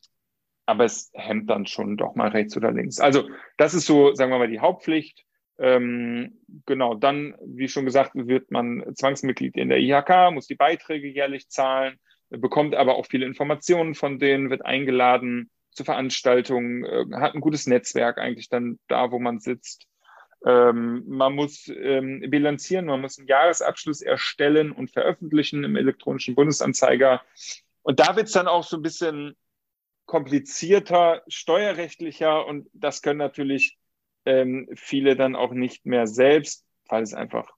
aber 0.67 0.85
es 0.85 1.11
hemmt 1.15 1.51
dann 1.51 1.67
schon 1.67 1.97
doch 1.97 2.15
mal 2.15 2.29
rechts 2.29 2.57
oder 2.57 2.71
links. 2.71 3.01
Also 3.01 3.29
das 3.57 3.75
ist 3.75 3.87
so, 3.87 4.15
sagen 4.15 4.31
wir 4.31 4.39
mal, 4.39 4.49
die 4.49 4.61
Hauptpflicht. 4.61 5.25
Ähm, 5.59 6.41
genau, 6.67 6.95
dann, 6.95 7.35
wie 7.45 7.69
schon 7.69 7.85
gesagt, 7.85 8.13
wird 8.15 8.51
man 8.51 8.85
Zwangsmitglied 8.95 9.57
in 9.57 9.69
der 9.69 9.79
IHK, 9.79 10.33
muss 10.33 10.47
die 10.47 10.55
Beiträge 10.55 11.09
jährlich 11.09 11.49
zahlen, 11.49 11.99
bekommt 12.31 12.75
aber 12.75 12.97
auch 12.97 13.07
viele 13.07 13.27
Informationen 13.27 13.95
von 13.95 14.19
denen, 14.19 14.51
wird 14.51 14.65
eingeladen 14.65 15.51
zu 15.73 15.85
Veranstaltungen, 15.85 16.85
äh, 16.85 17.05
hat 17.17 17.35
ein 17.35 17.41
gutes 17.41 17.67
Netzwerk 17.67 18.19
eigentlich 18.19 18.49
dann 18.49 18.79
da, 18.89 19.11
wo 19.11 19.19
man 19.19 19.41
sitzt. 19.41 19.87
Ähm, 20.45 21.05
man 21.07 21.35
muss 21.35 21.69
ähm, 21.69 22.21
bilanzieren, 22.29 22.87
man 22.87 23.01
muss 23.01 23.19
einen 23.19 23.29
Jahresabschluss 23.29 24.01
erstellen 24.01 24.73
und 24.73 24.91
veröffentlichen 24.91 25.65
im 25.65 25.77
elektronischen 25.77 26.35
Bundesanzeiger. 26.35 27.23
Und 27.83 28.01
da 28.01 28.17
wird 28.17 28.27
es 28.27 28.33
dann 28.33 28.49
auch 28.49 28.65
so 28.65 28.77
ein 28.77 28.83
bisschen 28.83 29.37
komplizierter, 30.07 31.23
steuerrechtlicher 31.29 32.47
und 32.47 32.69
das 32.73 33.03
können 33.03 33.19
natürlich 33.19 33.79
ähm, 34.25 34.69
viele 34.75 35.17
dann 35.17 35.37
auch 35.37 35.53
nicht 35.53 35.87
mehr 35.87 36.07
selbst, 36.07 36.67
weil 36.89 37.03
es 37.03 37.15
einfach 37.15 37.51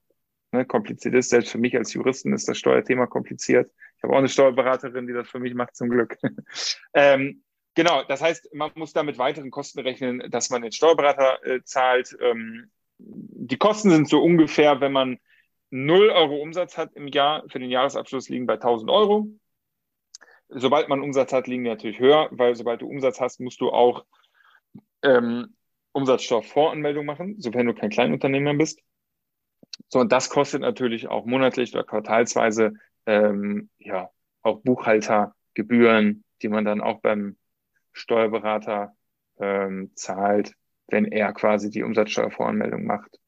ne, 0.53 0.65
kompliziert 0.65 1.15
ist. 1.15 1.31
Selbst 1.31 1.51
für 1.51 1.59
mich 1.59 1.77
als 1.77 1.93
Juristen 1.93 2.33
ist 2.33 2.49
das 2.49 2.59
Steuerthema 2.59 3.07
kompliziert. 3.07 3.71
Ich 3.97 4.03
habe 4.03 4.13
auch 4.15 4.19
eine 4.19 4.29
Steuerberaterin, 4.29 5.07
die 5.07 5.13
das 5.13 5.29
für 5.29 5.41
mich 5.41 5.55
macht, 5.55 5.77
zum 5.77 5.89
Glück. 5.89 6.17
ähm, 6.95 7.43
Genau, 7.75 8.05
das 8.05 8.23
heißt, 8.23 8.55
man 8.55 8.71
muss 8.77 8.93
da 8.93 9.03
mit 9.03 9.19
weiteren 9.19 9.51
Kosten 9.51 9.81
rechnen, 9.81 10.23
dass 10.31 10.51
man 10.51 10.63
den 10.63 10.73
Steuerberater 10.73 11.45
äh, 11.45 11.63
zahlt. 11.65 12.17
Ähm, 12.21 12.71
die 12.99 13.59
Kosten 13.59 13.91
sind 13.91 14.09
so 14.09 14.23
ungefähr, 14.23 14.81
wenn 14.81 14.93
man 14.93 15.19
0 15.71 16.11
Euro 16.11 16.37
Umsatz 16.41 16.79
hat 16.79 16.93
im 16.95 17.09
Jahr, 17.09 17.43
für 17.49 17.59
den 17.59 17.71
Jahresabschluss 17.71 18.29
liegen 18.29 18.47
bei 18.47 18.55
1000 18.55 18.91
Euro. 18.91 19.27
Sobald 20.49 20.89
man 20.89 21.03
Umsatz 21.03 21.33
hat, 21.33 21.49
liegen 21.49 21.65
die 21.65 21.71
natürlich 21.71 21.99
höher, 21.99 22.29
weil 22.31 22.55
sobald 22.55 22.81
du 22.81 22.87
Umsatz 22.87 23.21
hast, 23.21 23.41
musst 23.41 23.61
du 23.61 23.71
auch 23.71 24.05
ähm, 25.03 25.57
Umsatzsteuervoranmeldung 25.93 27.05
machen, 27.05 27.41
sofern 27.41 27.67
du 27.67 27.75
kein 27.75 27.91
Kleinunternehmer 27.91 28.55
bist. 28.55 28.81
So, 29.89 29.99
und 29.99 30.13
das 30.13 30.31
kostet 30.31 30.61
natürlich 30.61 31.09
auch 31.09 31.25
monatlich 31.25 31.75
oder 31.75 31.83
quartalsweise 31.83 32.75
ähm, 33.07 33.69
ja 33.79 34.11
auch 34.43 34.61
Buchhaltergebühren, 34.61 36.25
die 36.43 36.49
man 36.49 36.65
dann 36.65 36.81
auch 36.81 37.01
beim 37.01 37.37
Steuerberater 37.95 38.95
ähm, 39.39 39.91
zahlt, 39.95 40.55
wenn 40.89 41.07
er 41.07 41.33
quasi 41.33 41.71
die 41.71 41.83
Umsatzsteuervoranmeldung 41.83 42.85
macht. 42.85 43.19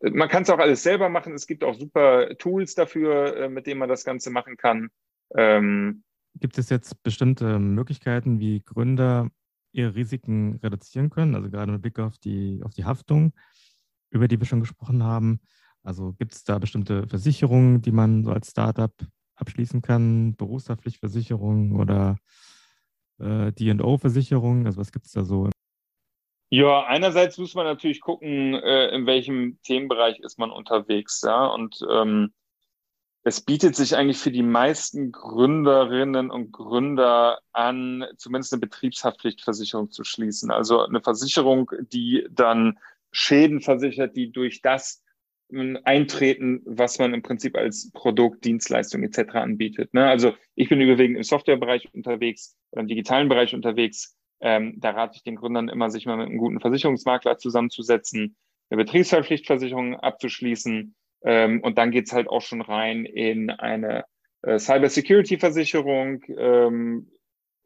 man 0.00 0.28
kann 0.28 0.42
es 0.42 0.50
auch 0.50 0.58
alles 0.58 0.82
selber 0.82 1.08
machen. 1.08 1.32
Es 1.34 1.46
gibt 1.46 1.64
auch 1.64 1.74
super 1.74 2.36
Tools 2.36 2.74
dafür, 2.74 3.36
äh, 3.36 3.48
mit 3.48 3.66
denen 3.66 3.80
man 3.80 3.88
das 3.88 4.04
Ganze 4.04 4.30
machen 4.30 4.56
kann. 4.56 4.90
Ähm, 5.34 6.04
gibt 6.34 6.58
es 6.58 6.68
jetzt 6.68 7.02
bestimmte 7.02 7.58
Möglichkeiten, 7.58 8.38
wie 8.38 8.60
Gründer 8.60 9.30
ihre 9.72 9.94
Risiken 9.94 10.56
reduzieren 10.62 11.10
können? 11.10 11.34
Also 11.34 11.50
gerade 11.50 11.72
mit 11.72 11.82
Blick 11.82 11.98
auf 11.98 12.18
die, 12.18 12.60
auf 12.64 12.74
die 12.74 12.84
Haftung, 12.84 13.32
über 14.10 14.28
die 14.28 14.38
wir 14.38 14.46
schon 14.46 14.60
gesprochen 14.60 15.02
haben. 15.02 15.40
Also 15.82 16.12
gibt 16.12 16.34
es 16.34 16.44
da 16.44 16.58
bestimmte 16.58 17.06
Versicherungen, 17.06 17.82
die 17.82 17.92
man 17.92 18.24
so 18.24 18.30
als 18.32 18.50
Startup 18.50 18.92
abschließen 19.36 19.82
kann? 19.82 20.34
Berufshaftpflichtversicherung 20.36 21.76
oder 21.76 22.18
äh, 23.18 23.52
DO-Versicherung? 23.52 24.66
Also 24.66 24.78
was 24.78 24.92
gibt 24.92 25.06
es 25.06 25.12
da 25.12 25.24
so? 25.24 25.50
Ja, 26.50 26.84
einerseits 26.84 27.36
muss 27.36 27.54
man 27.54 27.66
natürlich 27.66 28.00
gucken, 28.00 28.54
äh, 28.54 28.88
in 28.88 29.06
welchem 29.06 29.58
Themenbereich 29.62 30.20
ist 30.20 30.38
man 30.38 30.50
unterwegs, 30.50 31.20
ja. 31.22 31.46
Und 31.46 31.84
ähm, 31.90 32.32
es 33.22 33.42
bietet 33.42 33.76
sich 33.76 33.94
eigentlich 33.94 34.16
für 34.16 34.30
die 34.30 34.42
meisten 34.42 35.12
Gründerinnen 35.12 36.30
und 36.30 36.52
Gründer 36.52 37.40
an, 37.52 38.06
zumindest 38.16 38.54
eine 38.54 38.60
Betriebshaftpflichtversicherung 38.60 39.90
zu 39.90 40.04
schließen. 40.04 40.50
Also 40.50 40.82
eine 40.82 41.02
Versicherung, 41.02 41.70
die 41.92 42.26
dann 42.30 42.78
Schäden 43.12 43.60
versichert, 43.60 44.16
die 44.16 44.32
durch 44.32 44.62
das 44.62 45.02
eintreten, 45.84 46.60
was 46.66 46.98
man 46.98 47.14
im 47.14 47.22
Prinzip 47.22 47.56
als 47.56 47.90
Produkt, 47.92 48.44
Dienstleistung 48.44 49.02
etc. 49.02 49.34
anbietet. 49.34 49.94
Ne? 49.94 50.06
Also 50.06 50.34
ich 50.54 50.68
bin 50.68 50.80
überwiegend 50.80 51.16
im 51.16 51.22
Softwarebereich 51.22 51.88
unterwegs 51.94 52.56
oder 52.70 52.82
im 52.82 52.88
digitalen 52.88 53.28
Bereich 53.28 53.54
unterwegs. 53.54 54.16
Ähm, 54.40 54.74
da 54.78 54.90
rate 54.90 55.16
ich 55.16 55.22
den 55.22 55.36
Gründern 55.36 55.68
immer, 55.68 55.90
sich 55.90 56.06
mal 56.06 56.16
mit 56.16 56.26
einem 56.26 56.38
guten 56.38 56.60
Versicherungsmakler 56.60 57.38
zusammenzusetzen, 57.38 58.36
eine 58.70 58.84
Betriebshaftpflichtversicherung 58.84 59.96
abzuschließen. 59.96 60.94
Ähm, 61.24 61.60
und 61.62 61.78
dann 61.78 61.90
geht's 61.90 62.12
halt 62.12 62.28
auch 62.28 62.42
schon 62.42 62.60
rein 62.60 63.04
in 63.04 63.50
eine 63.50 64.04
äh, 64.42 64.58
Cybersecurity-Versicherung, 64.58 66.22
ähm, 66.36 67.10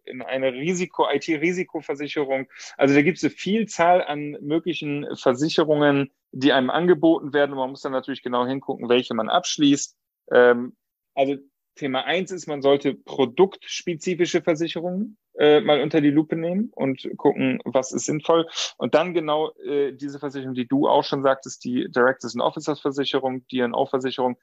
in 0.05 0.23
eine 0.23 0.53
Risiko, 0.53 1.07
IT-Risikoversicherung. 1.11 2.49
Also 2.77 2.95
da 2.95 3.03
gibt 3.03 3.19
es 3.19 3.25
eine 3.25 3.31
Vielzahl 3.31 4.03
an 4.03 4.37
möglichen 4.41 5.07
Versicherungen, 5.17 6.11
die 6.33 6.53
einem 6.53 6.71
angeboten 6.71 7.33
werden. 7.33 7.55
man 7.57 7.71
muss 7.71 7.83
dann 7.83 7.93
natürlich 7.93 8.23
genau 8.23 8.47
hingucken, 8.47 8.89
welche 8.89 9.15
man 9.15 9.29
abschließt. 9.29 9.97
Ähm, 10.33 10.77
also 11.15 11.37
Thema 11.75 12.05
eins 12.05 12.31
ist, 12.31 12.47
man 12.47 12.63
sollte 12.63 12.95
produktspezifische 12.95 14.43
Versicherungen 14.43 15.17
äh, 15.43 15.61
mal 15.61 15.81
unter 15.81 16.01
die 16.01 16.11
Lupe 16.11 16.37
nehmen 16.37 16.71
und 16.73 17.09
gucken, 17.17 17.59
was 17.65 17.91
ist 17.91 18.05
sinnvoll. 18.05 18.47
Und 18.79 18.95
dann 18.95 19.13
genau 19.13 19.53
äh, 19.65 19.93
diese 19.93 20.21
Versicherung, 20.21 20.55
die 20.55 20.69
du 20.69 20.87
auch 20.87 21.03
schon 21.03 21.25
sagtest, 21.25 21.65
die 21.65 21.89
Directors 21.91 22.37
and 22.37 22.45
Officers 22.45 22.81
Versicherung, 22.81 23.45
DNO-Versicherung, 23.49 24.39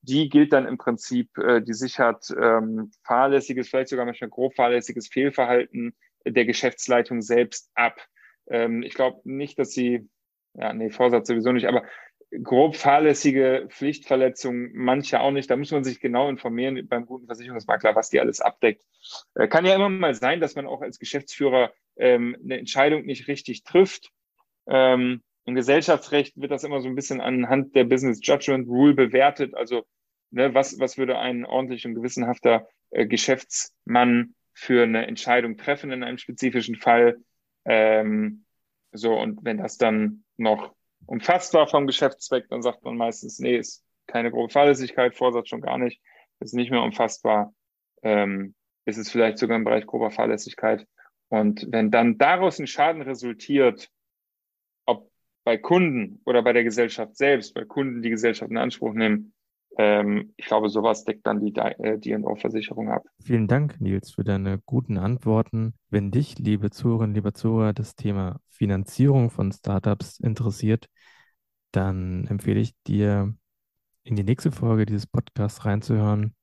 die 0.00 0.30
gilt 0.30 0.54
dann 0.54 0.66
im 0.66 0.78
Prinzip, 0.78 1.36
äh, 1.36 1.60
die 1.60 1.74
sichert 1.74 2.34
ähm, 2.40 2.90
fahrlässiges, 3.04 3.68
vielleicht 3.68 3.90
sogar 3.90 4.06
manchmal 4.06 4.30
grob 4.30 4.54
fahrlässiges 4.54 5.08
Fehlverhalten 5.08 5.94
der 6.26 6.46
Geschäftsleitung 6.46 7.20
selbst 7.20 7.70
ab. 7.74 8.00
Ähm, 8.48 8.82
ich 8.82 8.94
glaube 8.94 9.20
nicht, 9.24 9.58
dass 9.58 9.72
sie, 9.72 10.08
ja, 10.54 10.72
nee, 10.72 10.88
Vorsatz 10.88 11.28
sowieso 11.28 11.52
nicht, 11.52 11.66
aber 11.66 11.82
grob 12.42 12.76
fahrlässige 12.76 13.66
Pflichtverletzungen, 13.70 14.70
manche 14.74 15.20
auch 15.20 15.30
nicht. 15.30 15.50
Da 15.50 15.56
muss 15.56 15.70
man 15.70 15.84
sich 15.84 16.00
genau 16.00 16.28
informieren 16.28 16.86
beim 16.86 17.06
guten 17.06 17.26
Versicherungsmakler, 17.26 17.94
was 17.94 18.10
die 18.10 18.20
alles 18.20 18.40
abdeckt. 18.40 18.84
Äh, 19.34 19.48
kann 19.48 19.64
ja 19.64 19.74
immer 19.74 19.88
mal 19.88 20.14
sein, 20.14 20.40
dass 20.40 20.54
man 20.54 20.66
auch 20.66 20.82
als 20.82 20.98
Geschäftsführer 20.98 21.72
ähm, 21.96 22.36
eine 22.42 22.58
Entscheidung 22.58 23.04
nicht 23.04 23.28
richtig 23.28 23.64
trifft. 23.64 24.10
Ähm, 24.66 25.22
Im 25.46 25.54
Gesellschaftsrecht 25.54 26.36
wird 26.36 26.50
das 26.50 26.64
immer 26.64 26.80
so 26.80 26.88
ein 26.88 26.94
bisschen 26.94 27.20
anhand 27.20 27.74
der 27.74 27.84
Business 27.84 28.20
Judgment 28.22 28.68
Rule 28.68 28.94
bewertet. 28.94 29.54
Also 29.54 29.84
ne, 30.30 30.52
was, 30.54 30.78
was 30.78 30.98
würde 30.98 31.18
ein 31.18 31.46
ordentlich 31.46 31.86
und 31.86 31.94
gewissenhafter 31.94 32.68
äh, 32.90 33.06
Geschäftsmann 33.06 34.34
für 34.52 34.82
eine 34.82 35.06
Entscheidung 35.06 35.56
treffen 35.56 35.92
in 35.92 36.02
einem 36.02 36.18
spezifischen 36.18 36.76
Fall? 36.76 37.18
Ähm, 37.64 38.44
so, 38.92 39.18
und 39.18 39.44
wenn 39.44 39.58
das 39.58 39.78
dann 39.78 40.24
noch 40.36 40.74
umfasst 41.08 41.54
war 41.54 41.66
vom 41.66 41.86
Geschäftszweck, 41.86 42.48
dann 42.50 42.62
sagt 42.62 42.84
man 42.84 42.96
meistens, 42.96 43.38
nee, 43.38 43.56
ist 43.56 43.84
keine 44.06 44.30
grobe 44.30 44.52
Fahrlässigkeit, 44.52 45.14
Vorsatz 45.14 45.48
schon 45.48 45.62
gar 45.62 45.78
nicht, 45.78 46.00
ist 46.40 46.54
nicht 46.54 46.70
mehr 46.70 46.82
umfassbar, 46.82 47.54
ähm, 48.02 48.54
ist 48.84 48.98
es 48.98 49.10
vielleicht 49.10 49.38
sogar 49.38 49.56
im 49.56 49.64
Bereich 49.64 49.86
grober 49.86 50.10
Fahrlässigkeit. 50.10 50.86
Und 51.28 51.66
wenn 51.70 51.90
dann 51.90 52.18
daraus 52.18 52.58
ein 52.58 52.66
Schaden 52.66 53.02
resultiert, 53.02 53.90
ob 54.86 55.10
bei 55.44 55.56
Kunden 55.56 56.20
oder 56.24 56.42
bei 56.42 56.52
der 56.52 56.64
Gesellschaft 56.64 57.16
selbst, 57.16 57.54
bei 57.54 57.64
Kunden 57.64 58.02
die 58.02 58.10
Gesellschaft 58.10 58.50
in 58.50 58.58
Anspruch 58.58 58.92
nehmen, 58.92 59.32
ähm, 59.78 60.34
ich 60.36 60.46
glaube, 60.46 60.68
sowas 60.68 61.04
deckt 61.04 61.26
dann 61.26 61.40
die 61.40 61.54
äh, 61.54 61.98
D&O-Versicherung 61.98 62.90
ab. 62.90 63.04
Vielen 63.22 63.46
Dank, 63.46 63.80
Nils, 63.80 64.10
für 64.10 64.24
deine 64.24 64.58
guten 64.66 64.98
Antworten. 64.98 65.74
Wenn 65.88 66.10
dich, 66.10 66.38
liebe 66.38 66.70
Zuhörerinnen, 66.70 67.14
lieber 67.14 67.32
Zuhörer, 67.32 67.72
das 67.72 67.94
Thema 67.94 68.40
Finanzierung 68.48 69.30
von 69.30 69.52
Startups 69.52 70.18
interessiert, 70.18 70.88
dann 71.72 72.26
empfehle 72.26 72.60
ich 72.60 72.74
dir, 72.86 73.34
in 74.04 74.16
die 74.16 74.24
nächste 74.24 74.50
Folge 74.52 74.86
dieses 74.86 75.06
Podcasts 75.06 75.64
reinzuhören. 75.64 76.34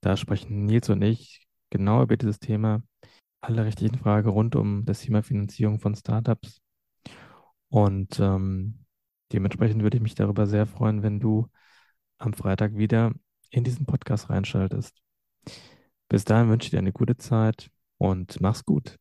Da 0.00 0.16
sprechen 0.16 0.66
Nils 0.66 0.88
und 0.90 1.02
ich 1.02 1.46
genau 1.70 2.02
über 2.02 2.16
dieses 2.16 2.40
Thema, 2.40 2.82
alle 3.40 3.64
rechtlichen 3.64 3.98
Fragen 3.98 4.28
rund 4.28 4.56
um 4.56 4.84
das 4.84 5.00
Thema 5.00 5.22
Finanzierung 5.22 5.80
von 5.80 5.94
Startups. 5.94 6.60
Und 7.68 8.18
ähm, 8.20 8.84
dementsprechend 9.32 9.82
würde 9.82 9.98
ich 9.98 10.02
mich 10.02 10.14
darüber 10.16 10.46
sehr 10.46 10.66
freuen, 10.66 11.02
wenn 11.02 11.20
du 11.20 11.48
am 12.18 12.34
Freitag 12.34 12.76
wieder 12.76 13.12
in 13.50 13.64
diesen 13.64 13.86
Podcast 13.86 14.30
reinschaltest. 14.30 15.00
Bis 16.08 16.24
dahin 16.24 16.50
wünsche 16.50 16.66
ich 16.66 16.70
dir 16.70 16.78
eine 16.78 16.92
gute 16.92 17.16
Zeit 17.16 17.70
und 17.98 18.40
mach's 18.40 18.64
gut. 18.64 18.99